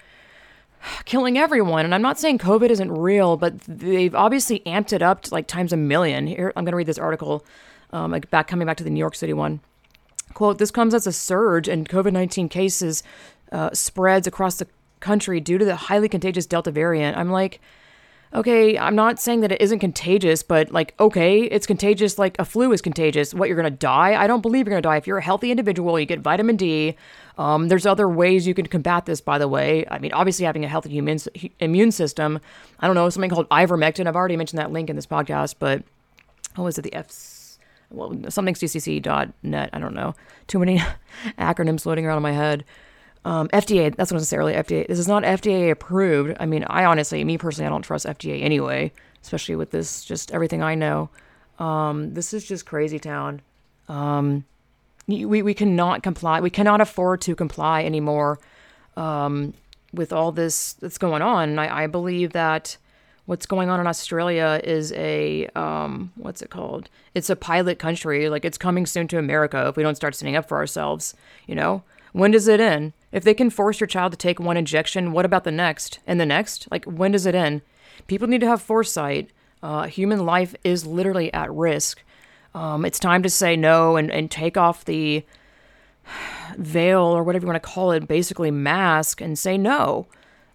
[1.07, 1.85] killing everyone.
[1.85, 5.47] And I'm not saying COVID isn't real, but they've obviously amped it up to like
[5.47, 6.27] times a million.
[6.27, 7.45] Here, I'm going to read this article,
[7.93, 9.61] um, like back coming back to the New York City one.
[10.35, 13.03] Quote: This comes as a surge in COVID-19 cases
[13.51, 14.69] uh, spreads across the
[15.01, 17.17] country due to the highly contagious Delta variant.
[17.17, 17.61] I'm like,
[18.35, 22.45] okay, I'm not saying that it isn't contagious, but like, okay, it's contagious like a
[22.45, 23.33] flu is contagious.
[23.33, 24.21] What, you're to die?
[24.23, 24.97] I don't believe you're to die.
[24.97, 26.97] If you're a healthy individual, you get vitamin D.
[27.39, 29.87] Um, there's other ways you can combat this, by the way.
[29.91, 31.19] I mean, obviously, having a healthy immune,
[31.61, 32.41] immune system.
[32.81, 34.07] I don't know, something called ivermectin.
[34.07, 35.83] I've already mentioned that link in this podcast, but
[36.57, 36.83] what was it?
[36.83, 37.09] The F.
[37.91, 39.71] Well, something ccc.net.
[39.73, 40.15] I don't know.
[40.47, 40.83] Too many
[41.39, 42.65] acronyms floating around in my head.
[43.25, 44.87] Um, FDA, that's not necessarily FDA.
[44.87, 46.37] This is not FDA approved.
[46.41, 48.93] I mean, I honestly, me personally, I don't trust FDA anyway,
[49.23, 51.11] especially with this, just everything I know.
[51.59, 53.43] Um, this is just crazy town.
[53.89, 54.45] Um,
[55.07, 56.41] we, we cannot comply.
[56.41, 58.39] We cannot afford to comply anymore
[58.97, 59.55] um,
[59.93, 61.59] with all this that's going on.
[61.59, 62.77] I, I believe that
[63.29, 66.89] what's going on in Australia is a um, what's it called?
[67.15, 68.29] It's a pilot country.
[68.29, 71.15] Like it's coming soon to America if we don't start standing up for ourselves.
[71.47, 72.93] You know, when does it end?
[73.11, 75.99] If they can force your child to take one injection, what about the next?
[76.07, 76.69] And the next?
[76.71, 77.63] Like, when does it end?
[78.07, 79.31] People need to have foresight.
[79.63, 82.03] Uh, human life is literally at risk.
[82.55, 85.25] Um, it's time to say no and, and take off the
[86.57, 90.07] veil or whatever you want to call it, basically mask, and say no.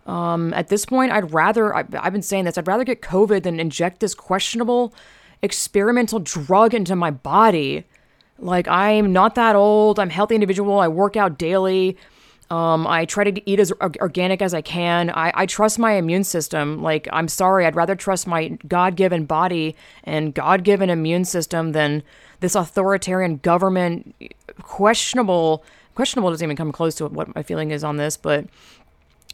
[0.06, 3.44] Um, at this point, I'd rather, I, I've been saying this, I'd rather get COVID
[3.44, 4.94] than inject this questionable
[5.42, 7.84] experimental drug into my body.
[8.40, 10.00] Like, I'm not that old.
[10.00, 10.80] I'm a healthy individual.
[10.80, 11.98] I work out daily.
[12.50, 15.10] Um, I try to eat as organic as I can.
[15.10, 16.84] I, I trust my immune system.
[16.84, 21.72] Like, I'm sorry, I'd rather trust my God given body and God given immune system
[21.72, 22.04] than
[22.42, 24.14] this authoritarian government.
[24.62, 25.64] Questionable,
[25.96, 28.46] questionable doesn't even come close to what my feeling is on this, but,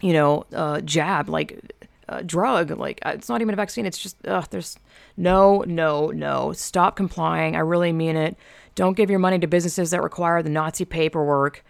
[0.01, 1.59] you know, uh, jab, like,
[2.07, 2.71] uh, drug.
[2.71, 3.85] Like, uh, it's not even a vaccine.
[3.85, 4.77] It's just, ugh, there's
[5.17, 6.53] no, no, no.
[6.53, 7.55] Stop complying.
[7.55, 8.37] I really mean it.
[8.75, 11.65] Don't give your money to businesses that require the Nazi paperwork.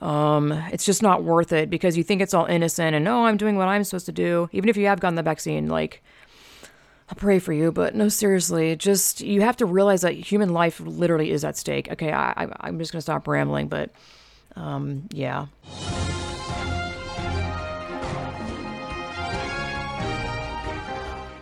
[0.00, 3.26] Um, it's just not worth it because you think it's all innocent and no, oh,
[3.26, 4.48] I'm doing what I'm supposed to do.
[4.52, 6.02] Even if you have gotten the vaccine, like
[7.10, 10.80] I'll pray for you, but no, seriously, just you have to realize that human life
[10.80, 11.90] literally is at stake.
[11.90, 13.90] Okay, I, I am just gonna stop rambling, but
[14.56, 15.46] um, yeah.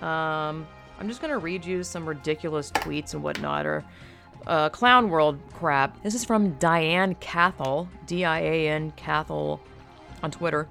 [0.00, 0.66] Um,
[0.98, 3.84] I'm just gonna read you some ridiculous tweets and whatnot, or
[4.48, 6.02] uh, clown world crap.
[6.02, 9.60] This is from Diane Cathell, D I A N Cathell
[10.22, 10.66] on Twitter.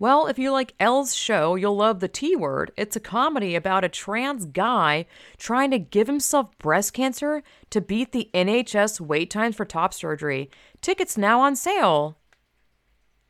[0.00, 2.70] Well, if you like Elle's show, you'll love The T Word.
[2.76, 5.06] It's a comedy about a trans guy
[5.38, 10.50] trying to give himself breast cancer to beat the NHS wait times for top surgery.
[10.80, 12.16] Tickets now on sale.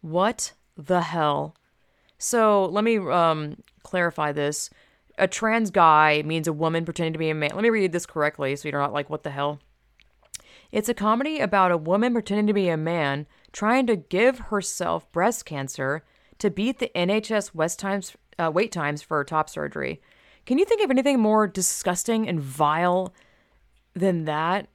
[0.02, 1.54] What the hell?
[2.18, 4.68] So let me um, clarify this
[5.18, 7.50] a trans guy means a woman pretending to be a man.
[7.54, 9.60] Let me read this correctly so you're not like, what the hell?
[10.70, 15.10] It's a comedy about a woman pretending to be a man trying to give herself
[15.12, 16.04] breast cancer
[16.38, 20.00] to beat the NHS West times, uh, wait times for top surgery.
[20.46, 23.12] Can you think of anything more disgusting and vile
[23.94, 24.68] than that?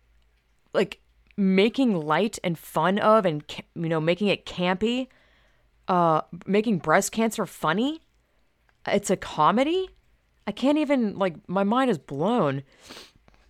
[0.74, 1.00] Like
[1.38, 3.44] making light and fun of and
[3.76, 5.08] you know making it campy,
[5.88, 8.02] uh, making breast cancer funny.
[8.88, 9.90] It's a comedy.
[10.46, 12.62] I can't even like my mind is blown.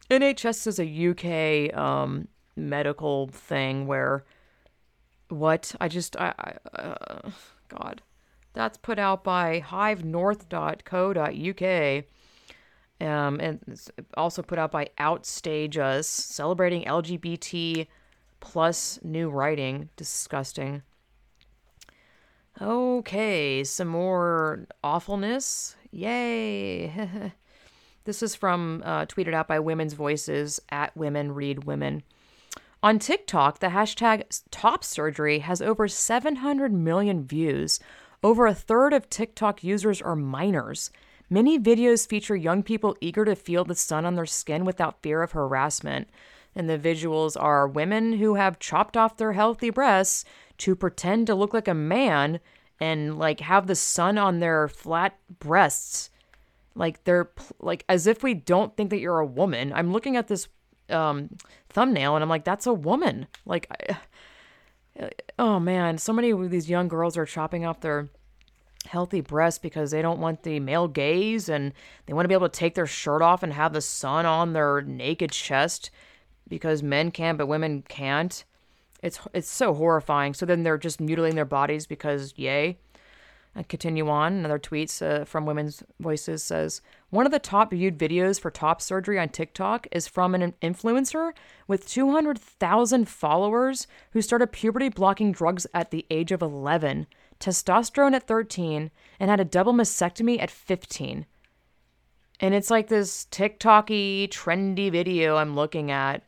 [0.09, 4.23] NHS is a UK um, medical thing where
[5.29, 5.75] what?
[5.79, 7.31] I just I, I uh,
[7.69, 8.03] God.
[8.53, 12.05] That's put out by hivenorth.co.uk
[13.01, 13.81] um, and
[14.15, 17.87] also put out by Outstage Us celebrating LGBT
[18.39, 19.89] plus new writing.
[19.95, 20.83] Disgusting.
[22.61, 26.91] Okay some more awfulness Yay!
[28.05, 32.01] this is from uh, tweeted out by Women's Voices at Women Read Women.
[32.81, 37.79] On TikTok, the hashtag top surgery has over 700 million views.
[38.23, 40.89] Over a third of TikTok users are minors.
[41.29, 45.21] Many videos feature young people eager to feel the sun on their skin without fear
[45.21, 46.09] of harassment.
[46.55, 50.25] And the visuals are women who have chopped off their healthy breasts
[50.57, 52.39] to pretend to look like a man
[52.83, 56.09] and like have the sun on their flat breasts.
[56.75, 59.71] Like they're like as if we don't think that you're a woman.
[59.71, 60.49] I'm looking at this
[60.89, 61.29] um
[61.69, 63.27] thumbnail and i'm like that's a woman.
[63.45, 63.67] Like
[64.99, 65.09] I,
[65.39, 65.97] oh man.
[65.97, 68.09] So many of these young girls are chopping off their
[68.85, 71.71] healthy breasts because they don't want the male gaze and
[72.05, 74.51] they want to be able to take their shirt off and have the sun on
[74.51, 75.89] their naked chest
[76.49, 78.43] because men can but women can't
[79.03, 80.33] it's it's so horrifying.
[80.33, 82.79] So then they're just mutilating their bodies because yay.
[83.55, 84.33] And continue on.
[84.33, 86.81] Another tweet uh, from Women's Voices says
[87.11, 91.33] one of the top viewed videos for top surgery on TikTok is from an influencer
[91.67, 97.05] with 200,000 followers who started puberty blocking drugs at the age of 11,
[97.39, 98.89] testosterone at 13,
[99.19, 101.27] and had a double mastectomy at 15.
[102.39, 106.23] And it's like this TikToky trendy video I'm looking at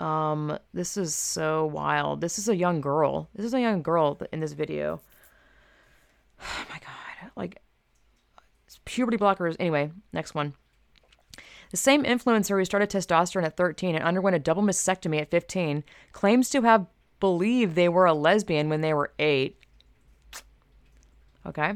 [0.00, 2.20] um, this is so wild.
[2.20, 3.28] This is a young girl.
[3.34, 5.00] This is a young girl in this video.
[6.42, 7.30] Oh my god.
[7.36, 7.60] Like
[8.86, 9.56] puberty blockers.
[9.60, 10.54] Anyway, next one.
[11.70, 15.84] The same influencer who started testosterone at 13 and underwent a double mastectomy at 15
[16.12, 16.86] claims to have
[17.20, 19.56] believed they were a lesbian when they were 8.
[21.46, 21.74] Okay.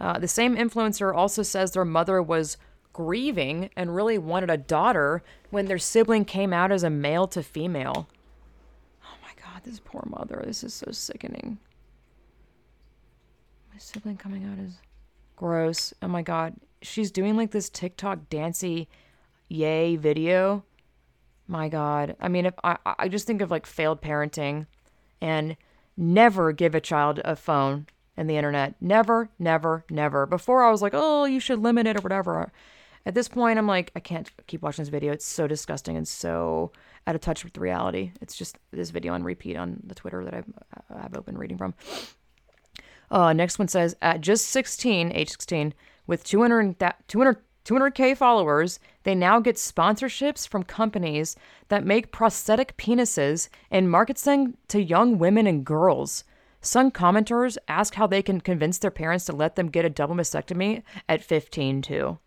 [0.00, 2.56] Uh, the same influencer also says their mother was
[2.92, 7.42] grieving and really wanted a daughter when their sibling came out as a male to
[7.42, 8.08] female.
[9.04, 10.42] Oh my god, this poor mother.
[10.46, 11.58] This is so sickening.
[13.72, 14.78] My sibling coming out as
[15.36, 15.94] gross.
[16.02, 16.54] Oh my god.
[16.82, 18.88] She's doing like this TikTok dancey
[19.48, 20.64] yay video.
[21.46, 22.16] My god.
[22.20, 24.66] I mean, if I I just think of like failed parenting
[25.20, 25.56] and
[25.96, 27.86] never give a child a phone
[28.16, 28.74] and the internet.
[28.80, 30.26] Never, never, never.
[30.26, 32.52] Before I was like, oh, you should limit it or whatever.
[33.04, 35.12] At this point, I'm like, I can't keep watching this video.
[35.12, 36.70] It's so disgusting and so
[37.06, 38.12] out of touch with reality.
[38.20, 40.52] It's just this video on repeat on the Twitter that I've,
[40.94, 41.74] I've open reading from.
[43.10, 45.74] Uh, next one says, at just 16, age 16,
[46.06, 46.76] with 200,
[47.08, 51.36] 200, 200k followers, they now get sponsorships from companies
[51.68, 56.24] that make prosthetic penises and markets them to young women and girls.
[56.60, 60.14] Some commenters ask how they can convince their parents to let them get a double
[60.14, 62.18] mastectomy at 15 too.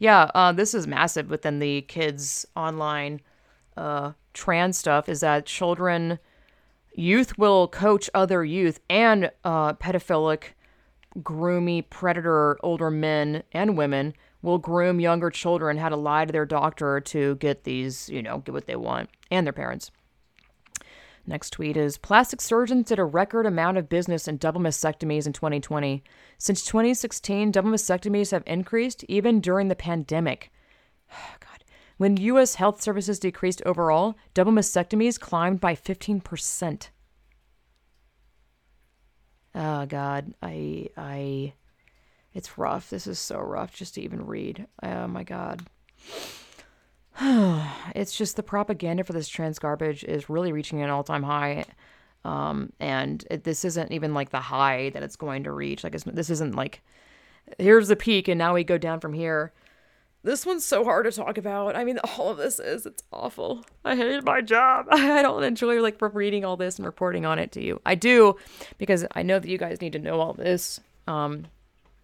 [0.00, 3.20] Yeah, uh, this is massive within the kids online
[3.76, 5.10] uh, trans stuff.
[5.10, 6.18] Is that children,
[6.94, 10.54] youth will coach other youth and uh, pedophilic,
[11.18, 16.46] groomy predator older men and women will groom younger children how to lie to their
[16.46, 19.90] doctor to get these, you know, get what they want and their parents.
[21.30, 25.32] Next tweet is Plastic surgeons did a record amount of business in double mastectomies in
[25.32, 26.02] 2020.
[26.38, 30.50] Since 2016, double mastectomies have increased even during the pandemic.
[31.08, 31.64] God.
[31.98, 32.56] When U.S.
[32.56, 36.88] health services decreased overall, double mastectomies climbed by 15%.
[39.54, 41.52] Oh God, I I
[42.34, 42.90] it's rough.
[42.90, 44.66] This is so rough just to even read.
[44.82, 45.62] Oh my God.
[47.94, 51.64] it's just the propaganda for this trans garbage is really reaching an all-time high
[52.24, 55.84] um, and it, this isn't even like the high that it's going to reach.
[55.84, 56.82] Like this isn't like
[57.58, 59.52] here's the peak and now we go down from here.
[60.22, 61.76] This one's so hard to talk about.
[61.76, 62.84] I mean all of this is.
[62.84, 63.64] It's awful.
[63.84, 64.86] I hate my job.
[64.90, 67.80] I don't enjoy like reading all this and reporting on it to you.
[67.86, 68.36] I do
[68.78, 71.46] because i know that you guys need to know all this um,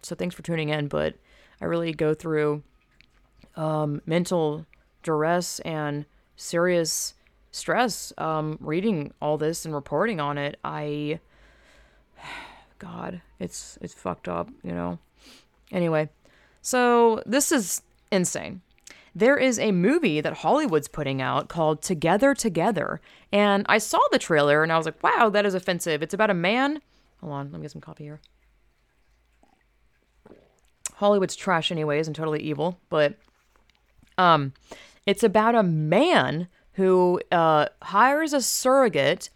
[0.01, 1.15] so thanks for tuning in but
[1.61, 2.63] i really go through
[3.55, 4.65] um, mental
[5.07, 6.05] duress and
[6.35, 7.13] serious
[7.51, 10.59] stress um, reading all this and reporting on it.
[10.65, 11.21] I,
[12.79, 14.99] God, it's it's fucked up, you know.
[15.71, 16.09] Anyway,
[16.61, 17.81] so this is
[18.11, 18.61] insane.
[19.15, 22.99] There is a movie that Hollywood's putting out called Together Together,
[23.31, 26.29] and I saw the trailer and I was like, "Wow, that is offensive." It's about
[26.29, 26.81] a man.
[27.21, 28.19] Hold on, let me get some coffee here.
[30.95, 33.15] Hollywood's trash, anyways, and totally evil, but
[34.17, 34.53] um,
[35.07, 39.31] it's about a man who uh, hires a surrogate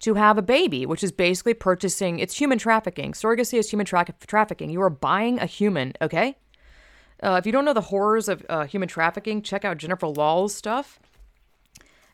[0.00, 2.18] to have a baby, which is basically purchasing.
[2.18, 3.12] It's human trafficking.
[3.12, 4.70] Surrogacy is human tra- trafficking.
[4.70, 5.92] You are buying a human.
[6.00, 6.36] Okay.
[7.22, 10.54] Uh, if you don't know the horrors of uh, human trafficking, check out Jennifer Lahl's
[10.54, 11.00] stuff.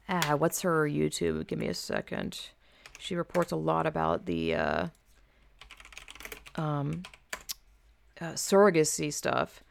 [0.09, 1.47] Ah, what's her YouTube?
[1.47, 2.49] Give me a second.
[2.99, 4.87] She reports a lot about the uh,
[6.55, 7.03] um,
[8.21, 9.63] uh, surrogacy stuff.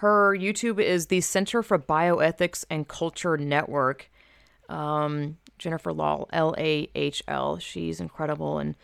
[0.00, 4.10] Her YouTube is the Center for Bioethics and Culture Network.
[4.68, 7.58] Um, Jennifer Lahl, L A H L.
[7.58, 8.74] She's incredible and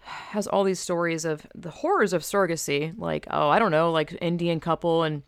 [0.00, 2.92] has all these stories of the horrors of surrogacy.
[2.98, 5.22] Like, oh, I don't know, like Indian couple and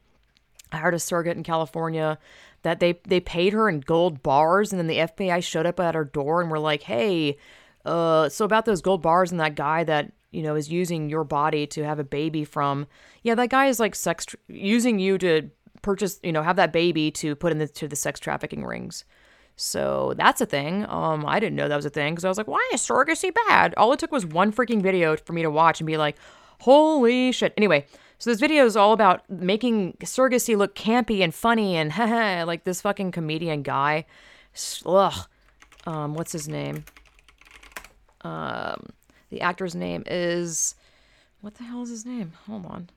[0.73, 2.19] I hired a surrogate in California
[2.63, 5.95] that they they paid her in gold bars, and then the FBI showed up at
[5.95, 7.37] her door and were like, hey,
[7.85, 11.25] uh, so about those gold bars and that guy that you know, is using your
[11.25, 12.87] body to have a baby from.
[13.23, 15.51] Yeah, that guy is like sex tra- using you to
[15.83, 19.05] purchase, you know, have that baby to put into the, the sex trafficking rings.
[19.57, 20.87] So that's a thing.
[20.89, 23.33] Um, I didn't know that was a thing because I was like, why is surrogacy
[23.49, 23.75] bad?
[23.77, 26.17] All it took was one freaking video for me to watch and be like,
[26.61, 27.53] holy shit.
[27.57, 27.87] Anyway,
[28.19, 31.91] so this video is all about making surrogacy look campy and funny and
[32.47, 34.07] like this fucking comedian guy.
[34.87, 35.27] Ugh.
[35.87, 36.85] Um, what's his name?
[38.23, 38.91] Um,
[39.31, 40.75] the actor's name is.
[41.41, 42.33] What the hell is his name?
[42.47, 42.91] Hold on.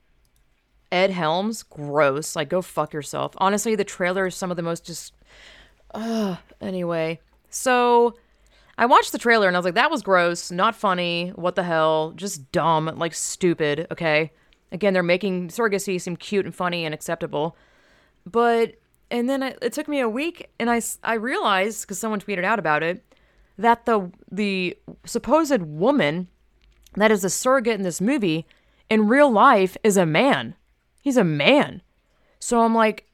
[0.92, 1.64] Ed Helms.
[1.64, 2.36] Gross.
[2.36, 3.34] Like, go fuck yourself.
[3.38, 5.14] Honestly, the trailer is some of the most just.
[5.94, 7.20] Uh, anyway.
[7.50, 8.16] So.
[8.76, 11.62] I watched the trailer and I was like, that was gross, not funny, what the
[11.62, 14.32] hell, just dumb, like stupid, okay?
[14.72, 17.56] Again, they're making surrogacy seem cute and funny and acceptable.
[18.26, 18.74] But,
[19.12, 22.44] and then it, it took me a week and I, I realized, because someone tweeted
[22.44, 23.04] out about it,
[23.58, 26.28] that the the supposed woman
[26.96, 28.46] that is a surrogate in this movie
[28.90, 30.56] in real life is a man.
[31.02, 31.82] He's a man.
[32.40, 33.08] So I'm like,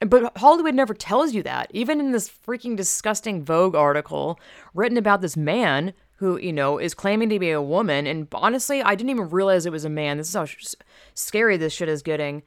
[0.00, 1.70] but Hollywood never tells you that.
[1.72, 4.40] Even in this freaking disgusting Vogue article
[4.74, 8.06] written about this man who, you know, is claiming to be a woman.
[8.06, 10.18] And honestly, I didn't even realize it was a man.
[10.18, 10.74] This is how sh-
[11.14, 12.42] scary this shit is getting.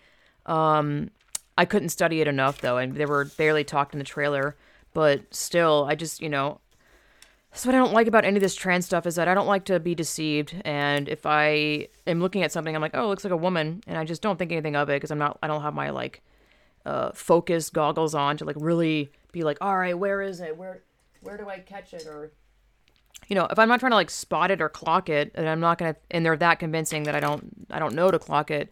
[0.45, 1.11] Um,
[1.57, 4.55] I couldn't study it enough, though, and they were barely talked in the trailer.
[4.93, 6.59] But still, I just, you know,
[7.53, 9.47] so what I don't like about any of this trans stuff is that I don't
[9.47, 10.55] like to be deceived.
[10.65, 13.83] And if I am looking at something, I'm like, oh, it looks like a woman,
[13.87, 15.89] and I just don't think anything of it because I'm not, I don't have my
[15.91, 16.21] like,
[16.85, 20.57] uh, focus goggles on to like really be like, all right, where is it?
[20.57, 20.83] Where,
[21.21, 22.05] where do I catch it?
[22.07, 22.31] Or
[23.27, 25.59] you know, if I'm not trying to like spot it or clock it, and I'm
[25.59, 28.69] not gonna, and they're that convincing that I don't, I don't know to clock it.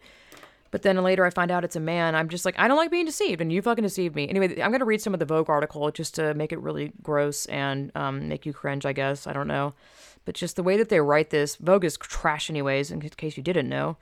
[0.72, 2.16] But then later I find out it's a man.
[2.16, 4.28] I'm just like, I don't like being deceived, and you fucking deceived me.
[4.28, 7.46] Anyway, I'm gonna read some of the Vogue article just to make it really gross
[7.46, 8.84] and um, make you cringe.
[8.84, 9.74] I guess I don't know,
[10.24, 12.90] but just the way that they write this, Vogue is trash, anyways.
[12.90, 13.98] In case you didn't know.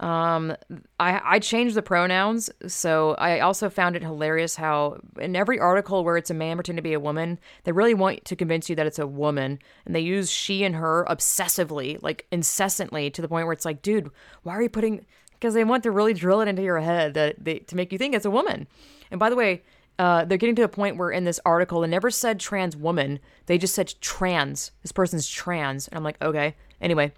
[0.00, 0.56] Um,
[0.98, 6.02] I, I changed the pronouns, so I also found it hilarious how in every article
[6.02, 8.74] where it's a man pretending to be a woman, they really want to convince you
[8.74, 13.28] that it's a woman, and they use she and her obsessively, like incessantly, to the
[13.28, 14.10] point where it's like, dude,
[14.42, 15.06] why are you putting?
[15.42, 17.98] Because they want to really drill it into your head that they, to make you
[17.98, 18.68] think it's a woman.
[19.10, 19.64] And by the way,
[19.98, 23.18] uh, they're getting to a point where in this article, they never said trans woman,
[23.46, 24.70] they just said trans.
[24.82, 26.54] This person's trans, and I'm like, okay.
[26.80, 27.10] Anyway,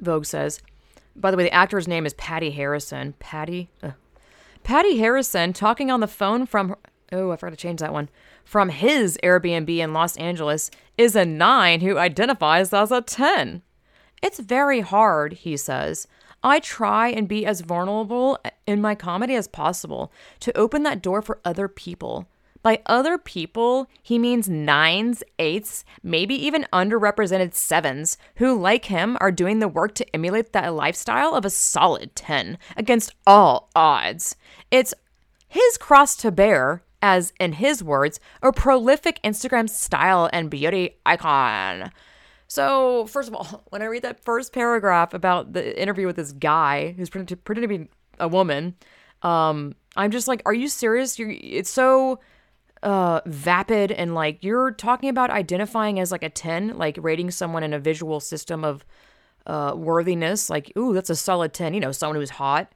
[0.00, 0.60] Vogue says.
[1.14, 3.14] By the way, the actor's name is Patty Harrison.
[3.20, 3.70] Patty?
[3.80, 3.92] Uh.
[4.64, 6.74] Patty Harrison talking on the phone from.
[7.12, 8.08] Oh, I forgot to change that one.
[8.44, 13.62] From his Airbnb in Los Angeles is a nine who identifies as a 10.
[14.20, 16.08] It's very hard, he says.
[16.44, 21.22] I try and be as vulnerable in my comedy as possible to open that door
[21.22, 22.28] for other people.
[22.62, 29.32] By other people, he means nines, eights, maybe even underrepresented sevens who, like him, are
[29.32, 34.36] doing the work to emulate that lifestyle of a solid 10 against all odds.
[34.70, 34.94] It's
[35.48, 41.90] his cross to bear as, in his words, a prolific Instagram style and beauty icon.
[42.46, 46.32] So, first of all, when I read that first paragraph about the interview with this
[46.32, 47.88] guy who's pretending to, be
[48.18, 48.74] a woman,
[49.22, 51.18] um, I'm just like, are you serious?
[51.18, 52.20] You're, it's so
[52.82, 57.62] uh vapid and like you're talking about identifying as like a 10 like rating someone
[57.62, 58.84] in a visual system of
[59.46, 62.70] uh worthiness like ooh that's a solid 10 you know someone who's hot.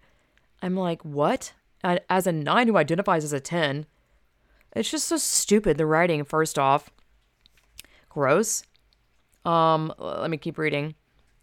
[0.63, 1.53] I'm like what?
[1.85, 3.85] As a 9 who identifies as a 10
[4.75, 6.91] it's just so stupid the writing first off.
[8.09, 8.63] Gross
[9.49, 10.95] um let me keep reading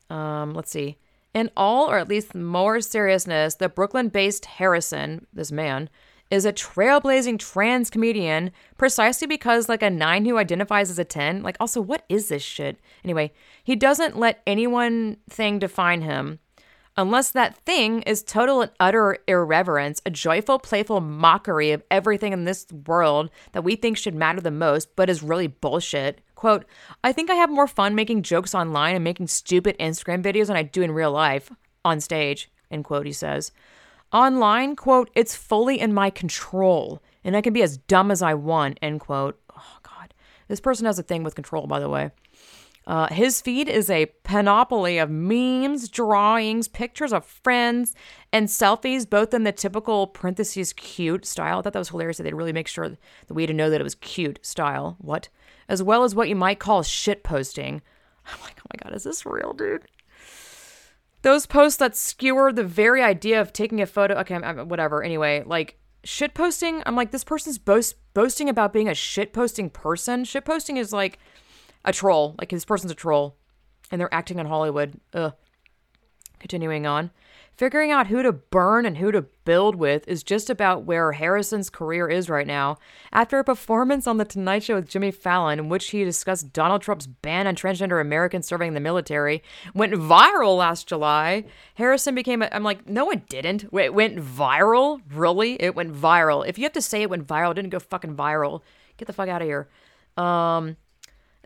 [0.09, 0.97] um let's see
[1.33, 5.89] in all or at least more seriousness the brooklyn based harrison this man
[6.31, 11.43] is a trailblazing trans comedian precisely because, like, a nine who identifies as a 10,
[11.43, 12.79] like, also, what is this shit?
[13.03, 13.31] Anyway,
[13.63, 16.39] he doesn't let any one thing define him.
[16.97, 22.45] Unless that thing is total and utter irreverence, a joyful, playful mockery of everything in
[22.45, 26.21] this world that we think should matter the most, but is really bullshit.
[26.35, 26.65] Quote,
[27.03, 30.57] I think I have more fun making jokes online and making stupid Instagram videos than
[30.57, 31.51] I do in real life,
[31.83, 33.51] on stage, end quote, he says.
[34.11, 38.35] Online, quote, it's fully in my control and I can be as dumb as I
[38.35, 39.39] want, end quote.
[39.57, 40.13] Oh, God.
[40.47, 42.11] This person has a thing with control, by the way.
[42.87, 47.95] Uh, his feed is a panoply of memes, drawings, pictures of friends,
[48.31, 51.59] and selfies, both in the typical parentheses cute style.
[51.59, 53.71] I thought that was hilarious that they'd really make sure that we had to know
[53.71, 54.97] that it was cute style.
[54.99, 55.29] What?
[55.67, 57.81] As well as what you might call shit posting.
[58.25, 59.85] I'm like, oh my God, is this real, dude?
[61.25, 64.13] those posts that skewer the very idea of taking a photo.
[64.19, 65.01] Okay, I'm, whatever.
[65.01, 66.83] Anyway, like shit posting.
[66.85, 70.23] I'm like, this person's boast boasting about being a shit posting person.
[70.23, 71.17] Shit posting is like
[71.83, 72.35] a troll.
[72.39, 73.37] Like this person's a troll,
[73.89, 74.99] and they're acting in Hollywood.
[75.15, 75.33] Ugh.
[76.37, 77.09] Continuing on.
[77.57, 81.69] Figuring out who to burn and who to build with is just about where Harrison's
[81.69, 82.77] career is right now.
[83.13, 86.81] After a performance on The Tonight Show with Jimmy Fallon, in which he discussed Donald
[86.81, 89.41] Trump's ban on transgender Americans serving in the military,
[89.73, 91.45] went viral last July.
[91.75, 92.49] Harrison became a.
[92.51, 93.63] I'm like, no, it didn't.
[93.71, 94.99] It went viral?
[95.09, 95.53] Really?
[95.61, 96.45] It went viral.
[96.45, 98.63] If you have to say it went viral, it didn't go fucking viral.
[98.97, 99.69] Get the fuck out of here.
[100.17, 100.75] Um.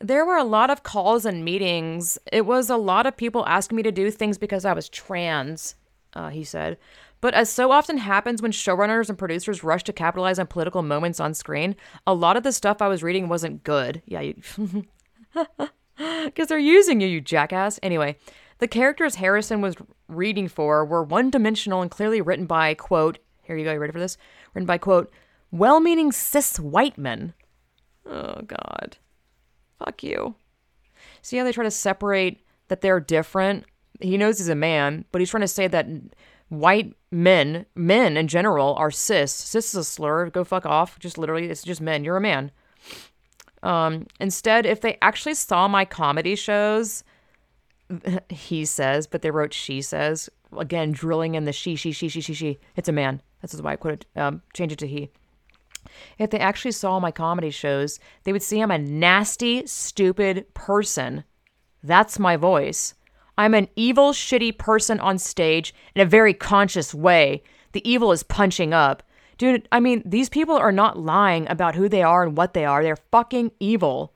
[0.02, 2.18] There were a lot of calls and meetings.
[2.32, 5.76] It was a lot of people asking me to do things because I was trans
[6.14, 6.78] uh, he said.
[7.22, 11.20] But as so often happens when showrunners and producers rush to capitalize on political moments
[11.20, 11.76] on screen,
[12.08, 14.02] a lot of the stuff I was reading wasn't good.
[14.06, 14.32] Yeah,
[15.34, 17.80] because they're using you, you jackass.
[17.84, 18.18] Anyway,
[18.60, 19.76] the characters Harrison was
[20.08, 23.94] reading for were one dimensional and clearly written by, quote, here you go, you ready
[23.94, 24.18] for this?
[24.54, 25.12] Written by, quote,
[25.52, 27.34] well meaning cis white men.
[28.06, 28.98] Oh, God.
[29.78, 30.36] Fuck you.
[31.22, 33.66] See how they try to separate that they're different
[34.00, 35.88] he knows he's a man, but he's trying to say that
[36.50, 39.34] white men, men in general, are cis.
[39.34, 40.30] Cis is a slur.
[40.30, 41.00] Go fuck off.
[41.00, 42.04] Just literally, it's just men.
[42.04, 42.52] You're a man.
[43.62, 47.04] Um, instead, if they actually saw my comedy shows,
[48.30, 50.30] he says, but they wrote she says.
[50.58, 52.60] Again, drilling in the she, she, she, she, she, she.
[52.76, 53.22] It's a man.
[53.42, 55.12] That's why I put it, um, change it to he.
[56.18, 61.24] If they actually saw my comedy shows, they would see I'm a nasty, stupid person.
[61.84, 62.96] That's my voice.
[63.40, 67.42] I'm an evil, shitty person on stage in a very conscious way.
[67.72, 69.02] The evil is punching up.
[69.38, 72.66] Dude, I mean, these people are not lying about who they are and what they
[72.66, 72.84] are.
[72.84, 74.14] They're fucking evil.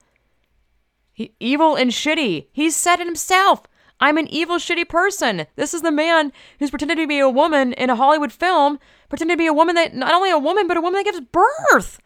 [1.14, 2.48] He, evil and shitty.
[2.52, 3.62] He said it himself.
[3.98, 5.46] I'm an evil, shitty person.
[5.56, 9.38] This is the man who's pretending to be a woman in a Hollywood film, pretending
[9.38, 11.98] to be a woman that, not only a woman, but a woman that gives birth.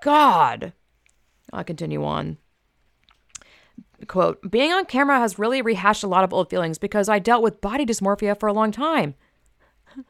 [0.00, 0.74] God.
[1.52, 2.38] I'll continue on.
[4.06, 7.42] Quote, being on camera has really rehashed a lot of old feelings because I dealt
[7.42, 9.14] with body dysmorphia for a long time.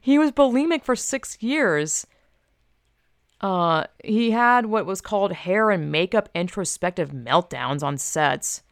[0.00, 2.06] he was bulimic for six years.
[3.40, 8.62] Uh, he had what was called hair and makeup introspective meltdowns on sets.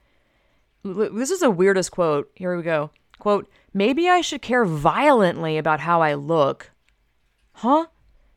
[0.82, 2.30] This is the weirdest quote.
[2.34, 2.90] Here we go.
[3.18, 6.72] Quote, maybe I should care violently about how I look.
[7.52, 7.86] Huh?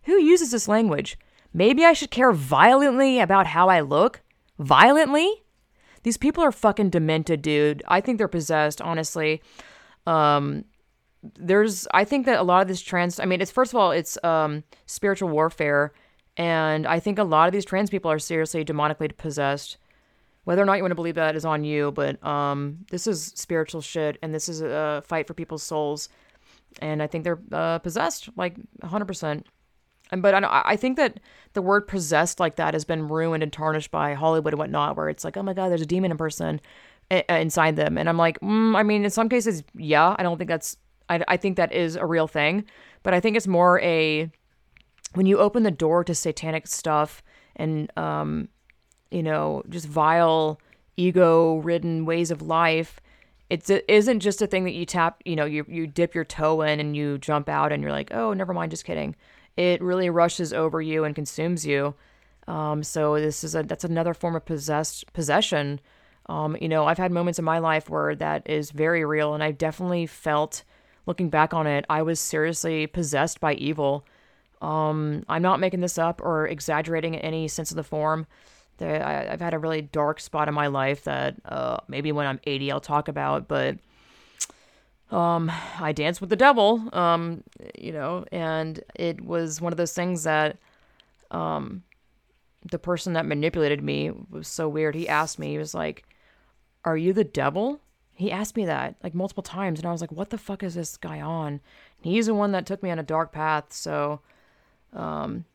[0.03, 1.17] Who uses this language?
[1.53, 4.21] Maybe I should care violently about how I look?
[4.59, 5.43] Violently?
[6.07, 7.83] These people are fucking demented, dude.
[7.85, 9.41] I think they're possessed, honestly.
[10.05, 10.63] Um,
[11.37, 13.91] there's, I think that a lot of this trans, I mean, it's first of all,
[13.91, 15.91] it's um, spiritual warfare.
[16.37, 19.79] And I think a lot of these trans people are seriously demonically possessed.
[20.45, 23.33] Whether or not you want to believe that is on you, but um, this is
[23.35, 26.07] spiritual shit, and this is a fight for people's souls.
[26.81, 29.43] And I think they're uh, possessed, like 100%.
[30.11, 31.19] But I, I think that
[31.53, 35.09] the word possessed like that has been ruined and tarnished by Hollywood and whatnot, where
[35.09, 36.61] it's like, oh my God, there's a demon in person
[37.09, 37.97] inside them.
[37.97, 40.77] And I'm like, mm, I mean, in some cases, yeah, I don't think that's,
[41.09, 42.65] I, I think that is a real thing.
[43.03, 44.29] But I think it's more a,
[45.13, 47.23] when you open the door to satanic stuff
[47.55, 48.49] and um,
[49.11, 50.59] you know just vile
[50.95, 52.99] ego ridden ways of life
[53.49, 56.25] it's, it isn't just a thing that you tap you know you, you dip your
[56.25, 59.15] toe in and you jump out and you're like oh never mind just kidding
[59.57, 61.95] it really rushes over you and consumes you.
[62.47, 65.81] Um, so this is a that's another form of possessed possession.
[66.29, 69.41] Um, you know i've had moments in my life where that is very real and
[69.41, 70.63] I've definitely felt
[71.05, 74.05] looking back on it i was seriously possessed by evil.
[74.61, 78.27] Um, I'm not making this up or exaggerating in any sense of the form.
[78.79, 82.39] I, have had a really dark spot in my life that uh, maybe when I'm
[82.45, 83.77] 80 I'll talk about, but
[85.11, 87.43] um, I danced with the devil, um,
[87.77, 90.57] you know, and it was one of those things that
[91.31, 91.83] um,
[92.69, 94.95] the person that manipulated me was so weird.
[94.95, 96.03] He asked me, he was like,
[96.83, 97.79] Are you the devil?
[98.13, 100.75] He asked me that like multiple times, and I was like, What the fuck is
[100.75, 101.61] this guy on?
[102.01, 104.19] He's the one that took me on a dark path, so
[104.91, 105.45] um,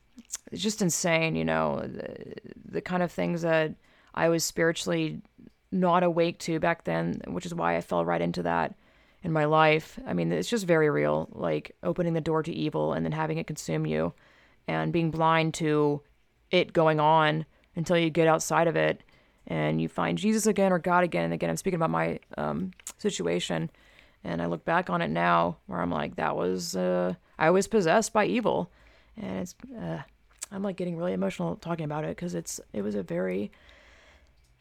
[0.51, 2.35] it's just insane, you know, the,
[2.65, 3.75] the kind of things that
[4.15, 5.21] I was spiritually
[5.71, 8.75] not awake to back then, which is why I fell right into that
[9.23, 9.99] in my life.
[10.07, 13.39] I mean, it's just very real, like opening the door to evil and then having
[13.39, 14.13] it consume you
[14.67, 16.03] and being blind to
[16.51, 17.47] it going on
[17.77, 19.03] until you get outside of it
[19.47, 21.25] and you find Jesus again or God again.
[21.25, 23.71] And again, I'm speaking about my um, situation.
[24.25, 27.67] And I look back on it now where I'm like, that was, uh, I was
[27.67, 28.71] possessed by evil
[29.17, 29.99] and it's uh,
[30.51, 33.51] I'm like getting really emotional talking about it because it's it was a very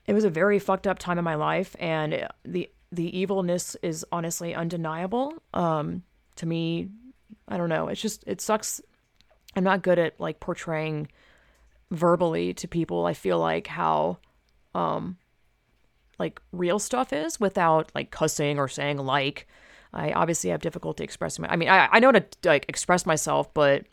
[0.07, 4.05] it was a very fucked up time in my life, and the the evilness is
[4.11, 5.33] honestly undeniable.
[5.53, 6.03] Um,
[6.37, 6.89] to me,
[7.47, 7.87] I don't know.
[7.87, 8.81] It's just it sucks.
[9.55, 11.09] I'm not good at like portraying
[11.89, 13.05] verbally to people.
[13.05, 14.17] I feel like how
[14.73, 15.17] um
[16.19, 19.47] like real stuff is without like cussing or saying like.
[19.93, 21.49] I obviously have difficulty expressing my.
[21.49, 23.83] I mean, I I know to like express myself, but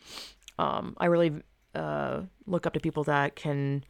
[0.57, 1.33] um, I really
[1.75, 3.85] uh, look up to people that can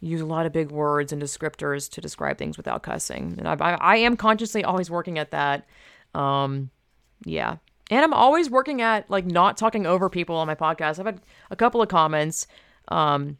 [0.00, 3.34] use a lot of big words and descriptors to describe things without cussing.
[3.38, 5.66] And I, I, I am consciously always working at that.
[6.14, 6.70] Um,
[7.24, 7.56] yeah.
[7.90, 10.98] And I'm always working at like not talking over people on my podcast.
[10.98, 11.20] I've had
[11.50, 12.46] a couple of comments
[12.88, 13.38] um,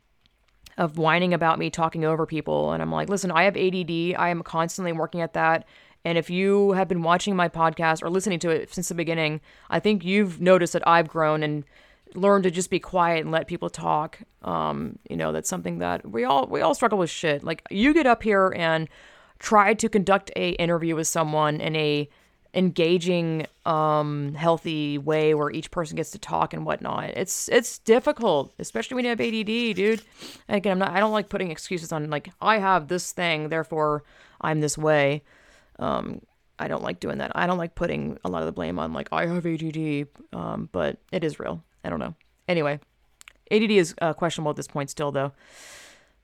[0.77, 2.73] of whining about me talking over people.
[2.73, 4.15] And I'm like, listen, I have ADD.
[4.19, 5.67] I am constantly working at that.
[6.05, 9.41] And if you have been watching my podcast or listening to it since the beginning,
[9.71, 11.65] I think you've noticed that I've grown and
[12.15, 14.19] learn to just be quiet and let people talk.
[14.43, 17.43] Um, you know, that's something that we all we all struggle with shit.
[17.43, 18.89] Like you get up here and
[19.39, 22.09] try to conduct a interview with someone in a
[22.55, 27.11] engaging, um, healthy way where each person gets to talk and whatnot.
[27.11, 30.03] It's it's difficult, especially when you have ADD, dude.
[30.49, 30.91] And again, I'm not.
[30.91, 34.05] I don't like putting excuses on like I have this thing, therefore
[34.41, 35.23] I'm this way.
[35.79, 36.21] Um,
[36.59, 37.33] I don't like doing that.
[37.35, 40.69] I don't like putting a lot of the blame on like I have ADD, um,
[40.71, 41.65] but it is real.
[41.85, 42.15] I don't know.
[42.49, 42.81] Anyway,
[43.51, 45.33] ADD is uh, questionable at this point still, though.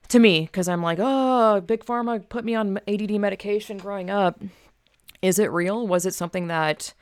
[0.09, 4.43] To me, because I'm like, oh, Big Pharma put me on ADD medication growing up.
[5.23, 5.87] Is it real?
[5.87, 6.95] Was it something that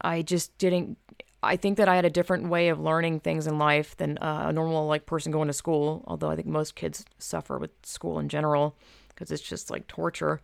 [0.00, 0.98] I just didn't?
[1.42, 4.46] I think that I had a different way of learning things in life than uh,
[4.48, 6.02] a normal like person going to school.
[6.06, 8.76] Although I think most kids suffer with school in general
[9.10, 10.40] because it's just like torture.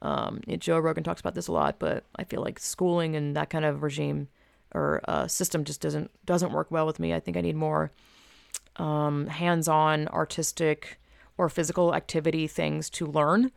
[0.00, 3.50] Um, Joe Rogan talks about this a lot, but I feel like schooling and that
[3.50, 4.28] kind of regime
[4.74, 7.12] or uh, system just doesn't doesn't work well with me.
[7.14, 7.90] I think I need more
[8.76, 10.98] um, hands-on, artistic,
[11.36, 13.50] or physical activity things to learn,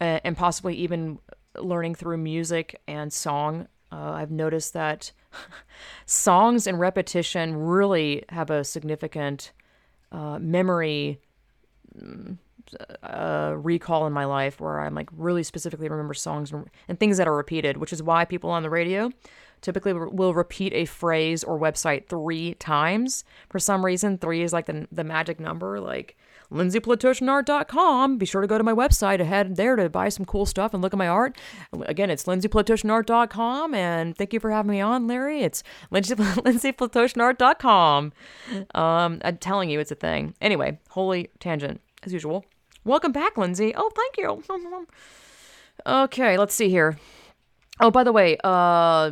[0.00, 1.18] uh, and possibly even
[1.58, 3.68] learning through music and song.
[3.92, 5.12] Uh, I've noticed that
[6.06, 9.52] songs and repetition really have a significant
[10.10, 11.20] uh, memory
[13.02, 17.18] uh, recall in my life where I'm like really specifically remember songs and, and things
[17.18, 19.10] that are repeated, which is why people on the radio
[19.64, 23.24] typically will repeat a phrase or website three times.
[23.48, 25.80] For some reason, three is like the, the magic number.
[25.80, 26.16] Like
[26.52, 28.18] lindsayplatotionart.com.
[28.18, 30.82] Be sure to go to my website ahead there to buy some cool stuff and
[30.82, 31.36] look at my art.
[31.86, 33.74] Again, it's lindsayplatotionart.com.
[33.74, 35.40] And thank you for having me on, Larry.
[35.40, 36.14] It's lindsay.
[38.74, 40.34] Um, I'm telling you, it's a thing.
[40.40, 42.44] Anyway, holy tangent as usual.
[42.84, 43.72] Welcome back, Lindsay.
[43.74, 44.86] Oh, thank you.
[45.86, 46.98] okay, let's see here.
[47.80, 49.10] Oh, by the way, uh,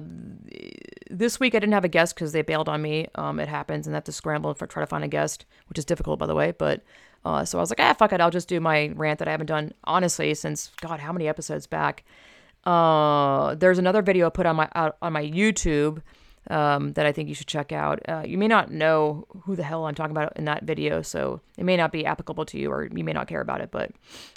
[1.11, 3.09] this week I didn't have a guest because they bailed on me.
[3.17, 5.79] Um, it happens, and I have to scramble for try to find a guest, which
[5.79, 6.53] is difficult, by the way.
[6.53, 6.83] But
[7.25, 9.33] uh, so I was like, ah, fuck it, I'll just do my rant that I
[9.33, 12.05] haven't done honestly since God, how many episodes back?
[12.65, 16.03] Uh, there's another video I put on my on my YouTube
[16.49, 18.01] um, that I think you should check out.
[18.09, 21.41] Uh, you may not know who the hell I'm talking about in that video, so
[21.59, 23.73] it may not be applicable to you, or you may not care about it.
[23.73, 23.91] But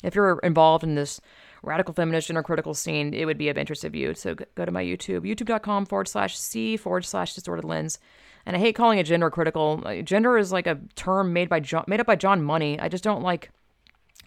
[0.04, 1.22] if you're involved in this
[1.66, 4.14] radical feminist gender critical scene, it would be of interest to you.
[4.14, 8.00] So go to my YouTube, youtube.com forward slash C forward slash distorted lens.
[8.46, 9.84] And I hate calling it gender critical.
[10.04, 12.80] Gender is like a term made by John, made up by John Money.
[12.80, 13.50] I just don't like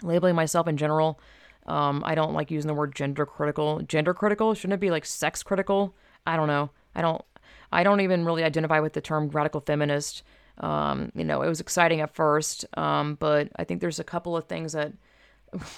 [0.03, 1.21] labeling myself in general.
[1.67, 3.81] Um, I don't like using the word gender critical.
[3.83, 5.95] Gender critical shouldn't it be like sex critical?
[6.27, 6.71] I don't know.
[6.95, 7.23] I don't.
[7.71, 10.23] I don't even really identify with the term radical feminist.
[10.59, 14.37] Um, you know, it was exciting at first, um, but I think there's a couple
[14.37, 14.93] of things that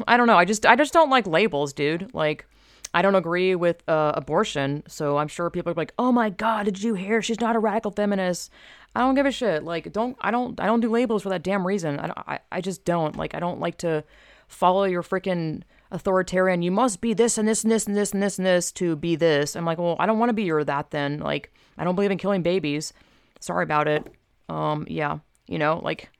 [0.08, 0.36] I don't know.
[0.36, 2.12] I just I just don't like labels, dude.
[2.14, 2.46] Like
[2.92, 6.64] I don't agree with uh, abortion, so I'm sure people are like, "Oh my god,
[6.64, 7.22] did you hear?
[7.22, 8.50] She's not a radical feminist."
[8.94, 9.62] I don't give a shit.
[9.62, 12.00] Like, don't I don't I don't do labels for that damn reason.
[12.00, 13.34] I I, I just don't like.
[13.34, 14.04] I don't like to
[14.48, 15.62] follow your freaking
[15.92, 16.62] authoritarian.
[16.62, 18.96] You must be this and this and this and this and this and this to
[18.96, 19.54] be this.
[19.54, 21.20] I'm like, well, I don't want to be your that then.
[21.20, 22.92] Like, I don't believe in killing babies.
[23.40, 24.12] Sorry about it.
[24.48, 26.10] Um, yeah, you know, like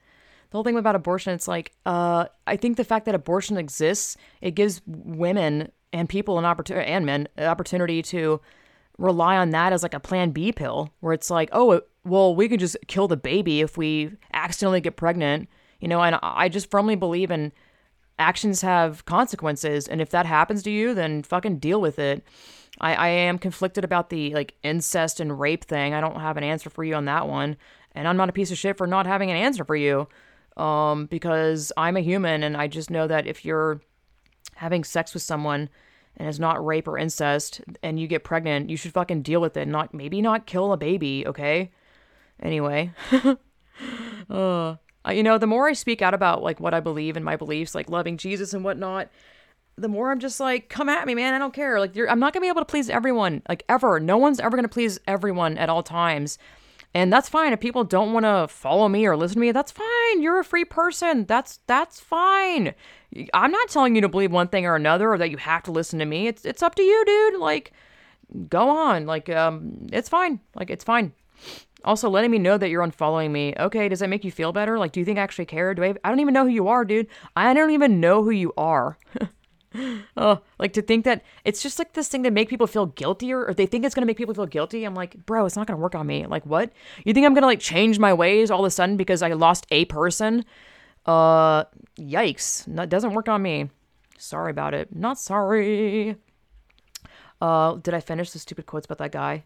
[0.51, 4.17] the whole thing about abortion, it's like, uh, I think the fact that abortion exists,
[4.41, 8.41] it gives women and people an opportunity and men an opportunity to
[8.99, 12.49] rely on that as like a plan B pill, where it's like, oh, well, we
[12.49, 15.49] can just kill the baby if we accidentally get pregnant,
[15.81, 16.03] you know.
[16.03, 17.53] And I just firmly believe in
[18.19, 22.25] actions have consequences, and if that happens to you, then fucking deal with it.
[22.81, 25.95] I, I am conflicted about the like incest and rape thing.
[25.95, 27.57] I don't have an answer for you on that one,
[27.93, 30.09] and I'm not a piece of shit for not having an answer for you
[30.61, 33.81] um, because I'm a human and I just know that if you're
[34.57, 35.71] having sex with someone
[36.19, 39.57] and it's not rape or incest and you get pregnant, you should fucking deal with
[39.57, 39.67] it.
[39.67, 41.71] Not maybe not kill a baby, okay?
[42.43, 42.93] Anyway,
[44.31, 44.75] uh,
[45.11, 47.75] you know, the more I speak out about like what I believe and my beliefs,
[47.75, 49.09] like loving Jesus and whatnot,
[49.79, 51.33] the more I'm just like, come at me, man.
[51.33, 51.81] I don't care.
[51.81, 53.99] Like, I'm not gonna be able to please everyone, like ever.
[53.99, 56.37] No one's ever gonna please everyone at all times.
[56.93, 57.53] And that's fine.
[57.53, 60.23] If people don't want to follow me or listen to me, that's fine.
[60.23, 61.25] You're a free person.
[61.27, 62.75] That's that's fine.
[63.33, 65.73] I'm not telling you to believe one thing or another or that you have to
[65.73, 66.27] listen to me.
[66.27, 67.41] It's it's up to you, dude.
[67.41, 67.73] Like
[68.49, 69.07] go on.
[69.07, 70.41] Like um it's fine.
[70.57, 71.13] Like it's fine.
[71.85, 73.55] Also, letting me know that you're unfollowing me.
[73.59, 74.79] Okay, does that make you feel better?
[74.79, 75.73] Like, do you think I actually care?
[75.75, 75.95] Do I?
[76.05, 77.07] I don't even know who you are, dude.
[77.37, 78.99] I don't even know who you are.
[80.17, 83.33] oh, like to think that it's just like this thing to make people feel guilty
[83.33, 84.85] or, they think it's gonna make people feel guilty.
[84.85, 86.27] I'm like, bro, it's not gonna work on me.
[86.27, 86.73] Like, what?
[87.05, 89.67] You think I'm gonna like change my ways all of a sudden because I lost
[89.71, 90.45] a person?
[91.07, 91.65] Uh,
[91.99, 92.67] yikes.
[92.89, 93.71] Doesn't work on me.
[94.19, 94.95] Sorry about it.
[94.95, 96.17] Not sorry.
[97.41, 99.45] Uh, did I finish the stupid quotes about that guy?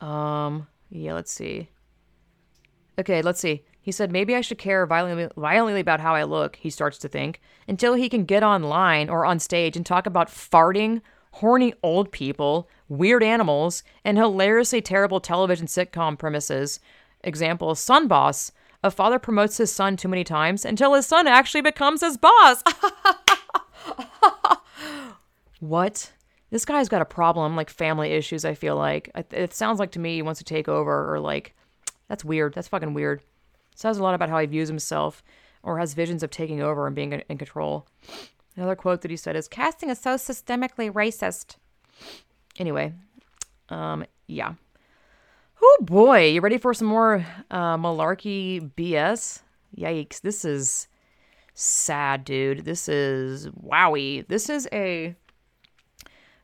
[0.00, 1.70] Um, yeah, let's see.
[2.98, 3.64] Okay, let's see.
[3.82, 7.40] He said, maybe I should care violently, about how I look, he starts to think,
[7.66, 11.02] until he can get online or on stage and talk about farting,
[11.32, 16.78] horny old people, weird animals, and hilariously terrible television sitcom premises.
[17.24, 18.52] Example Son Boss.
[18.84, 22.62] A father promotes his son too many times until his son actually becomes his boss.
[25.60, 26.12] what?
[26.50, 29.10] This guy's got a problem, like family issues, I feel like.
[29.32, 31.56] It sounds like to me he wants to take over or like.
[32.08, 32.54] That's weird.
[32.54, 33.22] That's fucking weird.
[33.74, 35.22] Says a lot about how he views himself
[35.62, 37.86] or has visions of taking over and being in control.
[38.56, 41.56] Another quote that he said is casting is so systemically racist.
[42.58, 42.92] Anyway,
[43.68, 44.54] um, yeah.
[45.62, 49.40] Oh boy, you ready for some more uh, malarkey BS?
[49.76, 50.88] Yikes, this is
[51.54, 52.64] sad, dude.
[52.64, 54.26] This is wowie.
[54.26, 55.14] This is a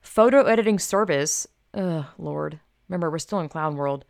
[0.01, 1.47] photo editing service.
[1.74, 2.61] Ugh, Lord.
[2.89, 4.05] Remember, we're still in clown world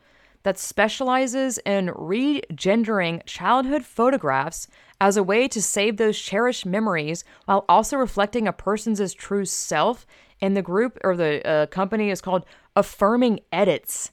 [0.48, 4.66] that specializes in regendering childhood photographs
[4.98, 10.06] as a way to save those cherished memories while also reflecting a person's true self.
[10.40, 14.12] And the group or the uh, company is called Affirming Edits.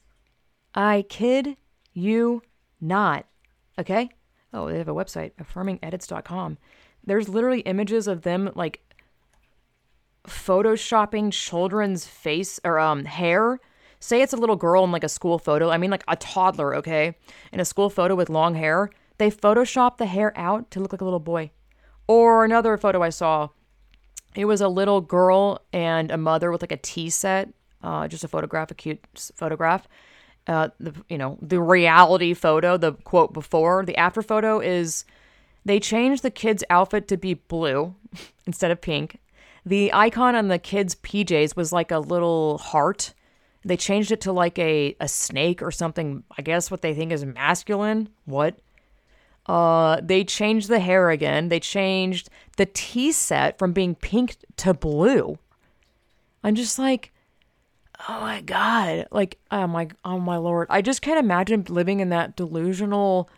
[0.74, 1.56] I kid
[1.94, 2.42] you
[2.82, 3.24] not.
[3.78, 4.10] Okay?
[4.52, 6.58] Oh, they have a website, affirmingedits.com.
[7.02, 8.82] There's literally images of them like
[10.26, 13.58] photoshopping children's face or um hair.
[14.00, 15.70] Say it's a little girl in like a school photo.
[15.70, 17.16] I mean like a toddler, okay?
[17.52, 18.90] In a school photo with long hair.
[19.18, 21.50] They photoshop the hair out to look like a little boy.
[22.06, 23.48] Or another photo I saw.
[24.34, 27.48] It was a little girl and a mother with like a tea set,
[27.82, 29.00] uh, just a photograph, a cute
[29.34, 29.88] photograph.
[30.46, 35.04] Uh, the you know the reality photo, the quote before the after photo is
[35.64, 37.94] they changed the kid's outfit to be blue
[38.46, 39.18] instead of pink.
[39.64, 43.14] The icon on the kid's PJs was like a little heart.
[43.66, 47.10] They changed it to like a, a snake or something, I guess what they think
[47.10, 48.08] is masculine.
[48.24, 48.60] What?
[49.46, 51.48] Uh, they changed the hair again.
[51.48, 55.38] They changed the tea set from being pink to blue.
[56.44, 57.12] I'm just like,
[58.08, 60.68] oh my god, like oh my oh my lord.
[60.70, 63.28] I just can't imagine living in that delusional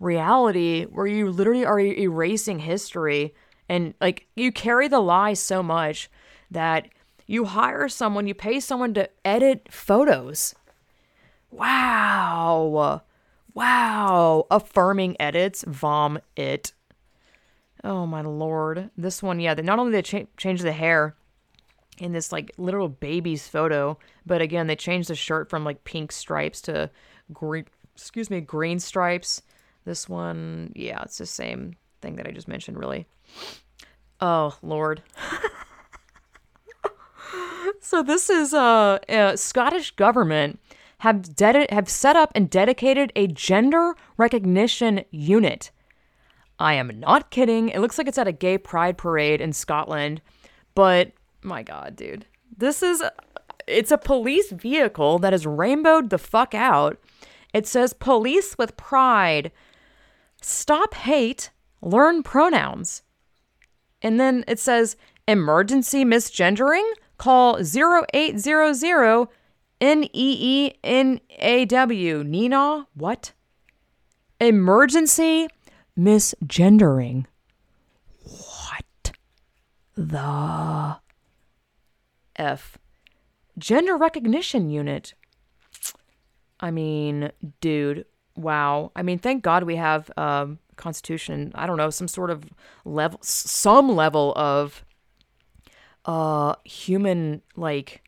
[0.00, 3.34] reality where you literally are erasing history
[3.68, 6.10] and like you carry the lie so much
[6.50, 6.88] that
[7.26, 10.54] you hire someone, you pay someone to edit photos.
[11.50, 13.02] Wow.
[13.54, 14.46] Wow.
[14.50, 16.72] Affirming edits, vom it.
[17.82, 18.90] Oh my lord.
[18.96, 21.16] This one, yeah, not only they cha- changed the hair
[21.98, 26.12] in this like literal baby's photo, but again, they changed the shirt from like pink
[26.12, 26.90] stripes to
[27.32, 29.42] green, excuse me, green stripes.
[29.84, 33.06] This one, yeah, it's the same thing that I just mentioned, really.
[34.20, 35.02] Oh, Lord.
[37.86, 40.58] so this is a Scottish government
[40.98, 41.24] have
[41.70, 45.70] have set up and dedicated a gender recognition unit.
[46.58, 47.68] I am not kidding.
[47.68, 50.20] It looks like it's at a gay pride parade in Scotland,
[50.74, 51.12] but
[51.42, 52.26] my god, dude.
[52.56, 53.04] This is
[53.68, 56.98] it's a police vehicle that is rainbowed the fuck out.
[57.54, 59.52] It says police with pride.
[60.42, 61.50] Stop hate,
[61.82, 63.02] learn pronouns.
[64.02, 64.96] And then it says
[65.28, 69.28] emergency misgendering, call 0800
[69.80, 72.24] NEENAW.
[72.24, 73.32] Nina, what?
[74.40, 75.48] Emergency
[75.98, 77.26] misgendering.
[78.22, 79.12] What
[79.94, 80.96] the
[82.36, 82.78] F?
[83.58, 85.14] Gender recognition unit.
[86.60, 88.92] I mean, dude, wow.
[88.94, 91.52] I mean, thank God we have um, Constitution.
[91.54, 92.44] I don't know, some sort of
[92.84, 94.84] level, some level of
[96.06, 98.02] uh human like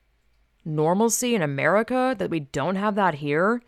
[0.64, 3.62] normalcy in America that we don't have that here.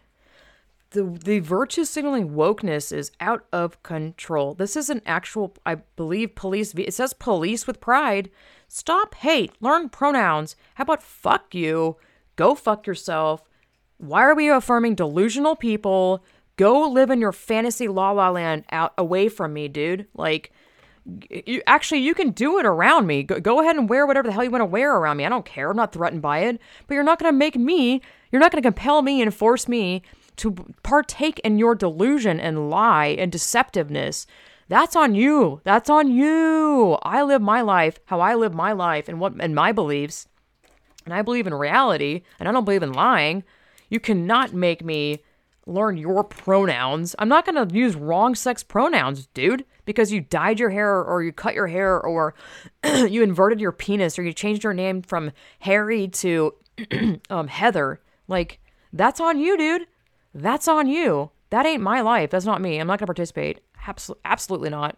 [0.90, 4.54] The the virtue signaling wokeness is out of control.
[4.54, 6.74] This is an actual, I believe, police.
[6.76, 8.30] It says police with pride.
[8.66, 9.52] Stop hate.
[9.60, 10.56] Learn pronouns.
[10.74, 11.96] How about fuck you?
[12.36, 13.48] Go fuck yourself.
[13.98, 16.24] Why are we affirming delusional people?
[16.56, 20.06] Go live in your fantasy la la land out away from me, dude.
[20.14, 20.52] Like,
[21.30, 23.22] you actually you can do it around me.
[23.22, 25.24] Go, go ahead and wear whatever the hell you want to wear around me.
[25.24, 25.70] I don't care.
[25.70, 26.60] I'm not threatened by it.
[26.86, 28.02] But you're not going to make me.
[28.30, 30.02] You're not going to compel me and force me
[30.36, 34.26] to partake in your delusion and lie and deceptiveness.
[34.68, 35.60] That's on you.
[35.64, 36.96] That's on you.
[37.02, 40.28] I live my life how I live my life and what and my beliefs.
[41.04, 43.42] And I believe in reality and I don't believe in lying.
[43.88, 45.24] You cannot make me
[45.66, 47.14] learn your pronouns.
[47.18, 51.22] I'm not going to use wrong sex pronouns, dude, because you dyed your hair or
[51.22, 52.34] you cut your hair or
[52.84, 56.54] you inverted your penis or you changed your name from Harry to
[57.30, 58.00] um, Heather.
[58.28, 58.60] Like,
[58.92, 59.86] that's on you, dude.
[60.34, 61.30] That's on you.
[61.50, 62.30] That ain't my life.
[62.30, 62.78] That's not me.
[62.78, 63.60] I'm not going to participate.
[63.84, 64.96] Absol- absolutely not.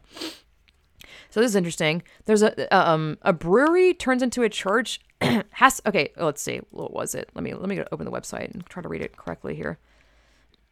[1.30, 2.02] So this is interesting.
[2.26, 5.00] There's a um a brewery turns into a church.
[5.52, 6.10] has okay.
[6.16, 6.60] Let's see.
[6.70, 7.30] What was it?
[7.34, 9.78] Let me let me open the website and try to read it correctly here.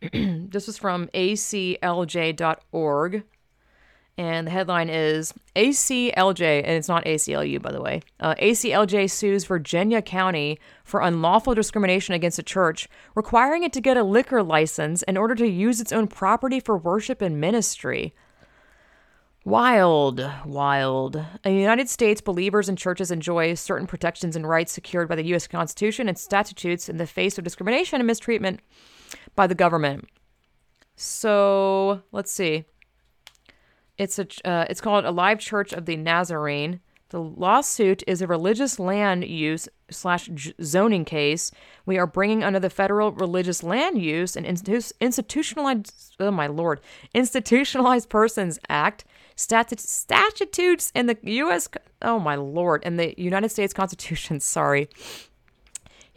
[0.13, 1.85] this is from aclj.org.
[4.19, 8.03] And the headline is ACLJ, and it's not ACLU, by the way.
[8.19, 13.97] Uh, ACLJ sues Virginia County for unlawful discrimination against a church, requiring it to get
[13.97, 18.13] a liquor license in order to use its own property for worship and ministry.
[19.43, 21.17] Wild, wild.
[21.17, 25.25] In the United States, believers and churches enjoy certain protections and rights secured by the
[25.29, 25.47] U.S.
[25.47, 28.61] Constitution and statutes in the face of discrimination and mistreatment
[29.35, 30.09] by the government.
[30.97, 32.65] So let's see.
[33.97, 36.81] It's a uh, it's called Alive Church of the Nazarene.
[37.11, 40.31] The lawsuit is a religious land use slash
[40.63, 41.51] zoning case.
[41.85, 46.81] We are bringing under the federal religious land use and institu- institutionalized, oh my lord,
[47.13, 49.05] institutionalized persons act,
[49.35, 51.69] statut- statutes in the U.S.
[52.01, 54.39] Oh my lord, and the United States Constitution.
[54.57, 54.89] Sorry.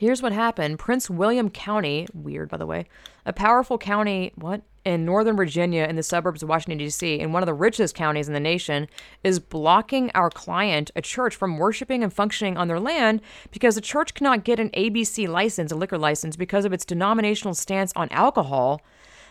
[0.04, 0.80] Here's what happened.
[0.80, 2.88] Prince William County, weird by the way,
[3.26, 4.62] a powerful county, what?
[4.84, 8.28] In Northern Virginia, in the suburbs of Washington, D.C., in one of the richest counties
[8.28, 8.90] in the nation,
[9.24, 13.82] is blocking our client, a church, from worshiping and functioning on their land because the
[13.82, 18.10] church cannot get an ABC license, a liquor license, because of its denominational stance on
[18.12, 18.82] alcohol.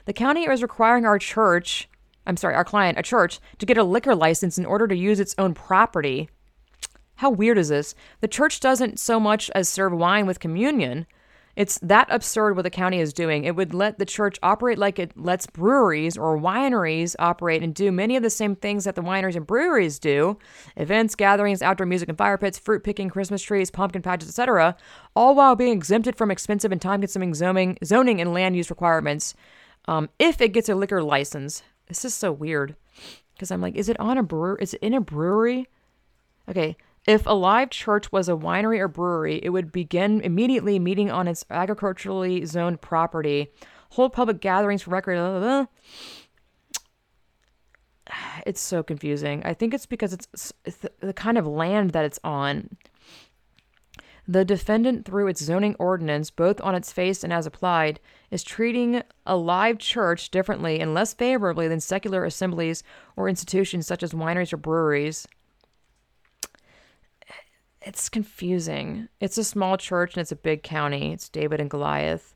[0.06, 1.86] The county is requiring our church,
[2.26, 5.20] I'm sorry, our client, a church, to get a liquor license in order to use
[5.20, 6.30] its own property.
[7.22, 7.94] How weird is this?
[8.18, 11.06] The church doesn't so much as serve wine with communion.
[11.54, 13.44] It's that absurd what the county is doing.
[13.44, 17.92] It would let the church operate like it lets breweries or wineries operate and do
[17.92, 20.36] many of the same things that the wineries and breweries do
[20.76, 24.76] events, gatherings, outdoor music and fire pits, fruit picking, Christmas trees, pumpkin patches, etc.,
[25.14, 29.36] all while being exempted from expensive and time consuming zoning, zoning and land use requirements
[29.86, 31.62] um, if it gets a liquor license.
[31.86, 32.74] This is so weird
[33.34, 34.58] because I'm like, is it on a brewer?
[34.60, 35.68] Is it in a brewery?
[36.48, 36.76] Okay,
[37.06, 41.44] if Alive Church was a winery or brewery, it would begin immediately meeting on its
[41.50, 43.48] agriculturally zoned property,
[43.90, 45.16] hold public gatherings for record.
[45.16, 45.66] blah, blah, blah.
[48.46, 49.42] It's so confusing.
[49.44, 50.28] I think it's because it's,
[50.64, 52.76] it's the- the kind of land that it's on.
[54.26, 57.98] The defendant, through its zoning ordinance, both on its face and as applied,
[58.30, 62.84] is treating Alive Church differently and less favorably than secular assemblies
[63.16, 65.26] or institutions such as wineries or breweries
[67.84, 69.08] it's confusing.
[69.20, 71.12] It's a small church and it's a big county.
[71.12, 72.34] It's David and Goliath.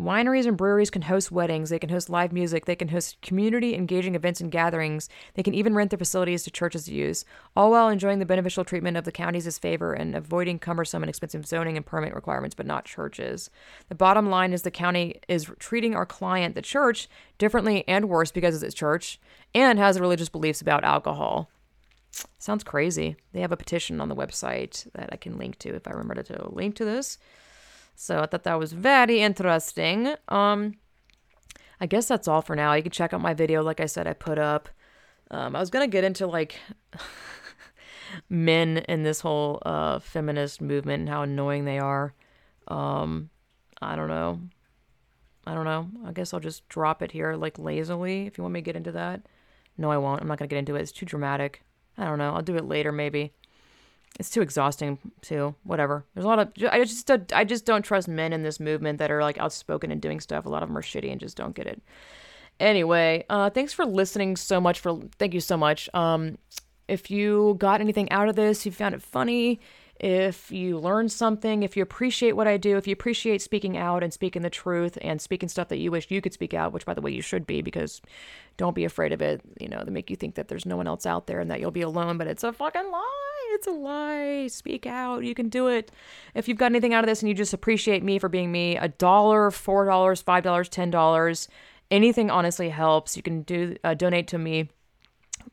[0.00, 3.74] Wineries and breweries can host weddings, they can host live music, they can host community
[3.74, 7.24] engaging events and gatherings, they can even rent their facilities to churches to use,
[7.56, 11.44] all while enjoying the beneficial treatment of the county's favor and avoiding cumbersome and expensive
[11.44, 13.50] zoning and permit requirements, but not churches.
[13.88, 18.30] The bottom line is the county is treating our client, the church, differently and worse
[18.30, 19.18] because it's a church
[19.52, 21.50] and has religious beliefs about alcohol.
[22.38, 23.16] Sounds crazy.
[23.32, 26.22] They have a petition on the website that I can link to if I remember
[26.22, 27.18] to link to this.
[27.94, 30.14] So I thought that was very interesting.
[30.28, 30.76] Um,
[31.80, 32.72] I guess that's all for now.
[32.74, 34.68] You can check out my video, like I said, I put up.
[35.30, 36.58] Um, I was gonna get into like
[38.28, 42.14] men in this whole uh, feminist movement and how annoying they are.
[42.68, 43.30] Um,
[43.80, 44.40] I don't know.
[45.46, 45.88] I don't know.
[46.06, 48.76] I guess I'll just drop it here like lazily if you want me to get
[48.76, 49.22] into that.
[49.76, 50.20] No, I won't.
[50.20, 50.82] I'm not gonna get into it.
[50.82, 51.62] It's too dramatic.
[51.98, 52.34] I don't know.
[52.34, 53.32] I'll do it later maybe.
[54.18, 55.54] It's too exhausting too.
[55.64, 56.04] Whatever.
[56.14, 59.10] There's a lot of I just I just don't trust men in this movement that
[59.10, 60.46] are like outspoken and doing stuff.
[60.46, 61.82] A lot of them are shitty and just don't get it.
[62.58, 64.80] Anyway, uh, thanks for listening so much.
[64.80, 65.88] For thank you so much.
[65.94, 66.38] Um,
[66.88, 69.60] if you got anything out of this, you found it funny,
[70.00, 74.04] if you learn something, if you appreciate what I do, if you appreciate speaking out
[74.04, 76.86] and speaking the truth and speaking stuff that you wish you could speak out, which
[76.86, 78.00] by the way you should be because
[78.56, 79.40] don't be afraid of it.
[79.60, 81.58] You know, they make you think that there's no one else out there and that
[81.60, 83.48] you'll be alone, but it's a fucking lie.
[83.54, 84.46] It's a lie.
[84.48, 85.24] Speak out.
[85.24, 85.90] You can do it.
[86.34, 88.76] If you've got anything out of this and you just appreciate me for being me,
[88.76, 91.48] a dollar, four dollars, five dollars, ten dollars,
[91.90, 93.16] anything honestly helps.
[93.16, 94.68] You can do uh, donate to me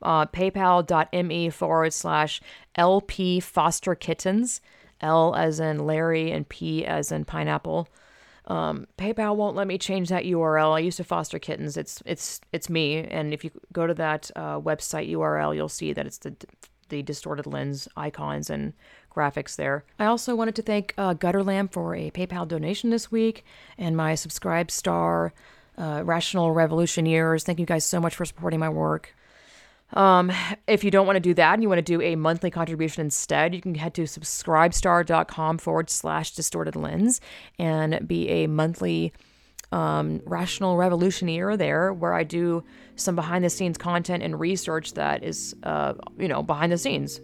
[0.02, 2.40] uh, paypal.me forward slash
[2.76, 4.60] LP foster kittens.
[5.00, 7.88] L as in Larry and P as in pineapple.
[8.46, 10.72] Um, PayPal won't let me change that URL.
[10.72, 11.76] I used to foster kittens.
[11.76, 12.98] It's it's it's me.
[12.98, 16.34] And if you go to that uh, website URL, you'll see that it's the
[16.88, 18.72] the distorted lens icons and
[19.14, 19.84] graphics there.
[19.98, 23.44] I also wanted to thank uh, Gutterlamp for a PayPal donation this week,
[23.76, 25.32] and my SubscribeStar,
[25.76, 27.42] uh, Rational Revolutioneers.
[27.42, 29.14] Thank you guys so much for supporting my work.
[29.92, 30.32] Um,
[30.66, 33.02] if you don't want to do that and you want to do a monthly contribution
[33.02, 37.20] instead, you can head to subscribestar.com forward slash distorted lens
[37.58, 39.12] and be a monthly
[39.72, 42.64] um, rational revolutioneer there where I do
[42.96, 47.20] some behind the scenes content and research that is, uh, you know, behind the scenes.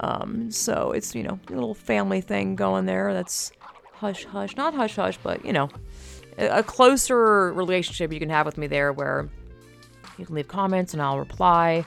[0.00, 3.12] Um, so it's, you know, a little family thing going there.
[3.12, 3.52] That's
[3.92, 5.68] hush hush, not hush hush, but, you know,
[6.38, 9.28] a a closer relationship you can have with me there where
[10.18, 11.84] you can leave comments and I'll reply.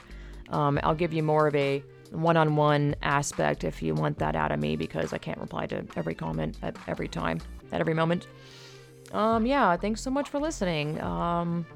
[0.50, 4.60] Um, I'll give you more of a one-on-one aspect if you want that out of
[4.60, 7.40] me because I can't reply to every comment at every time,
[7.72, 8.28] at every moment.
[9.12, 11.00] Um, yeah, thanks so much for listening.
[11.00, 11.66] Um,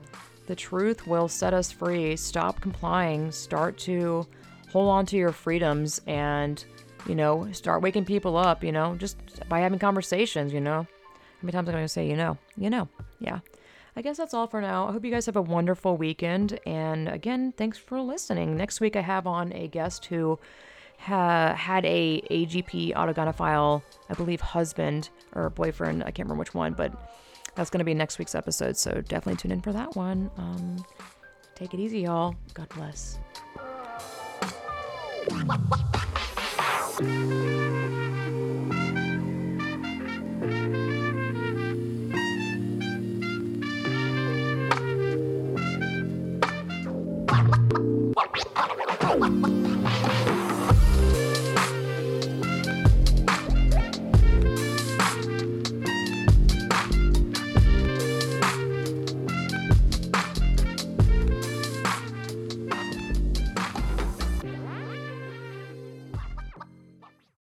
[0.46, 2.16] the truth will set us free.
[2.16, 3.30] Stop complying.
[3.30, 4.26] Start to
[4.72, 6.64] hold on to your freedoms and,
[7.06, 9.16] you know, start waking people up, you know, just
[9.48, 10.82] by having conversations, you know.
[10.82, 12.36] How many times am I going to say, you know?
[12.56, 12.88] You know.
[13.20, 13.40] Yeah.
[13.96, 14.88] I guess that's all for now.
[14.88, 16.58] I hope you guys have a wonderful weekend.
[16.66, 18.56] And again, thanks for listening.
[18.56, 20.38] Next week, I have on a guest who
[20.98, 26.02] ha- had a AGP autogynephile, I believe, husband or boyfriend.
[26.02, 26.92] I can't remember which one, but
[27.54, 28.76] that's going to be next week's episode.
[28.76, 30.30] So definitely tune in for that one.
[30.36, 30.84] Um,
[31.54, 32.36] take it easy, y'all.
[32.54, 33.18] God bless.
[48.54, 49.59] なるほど。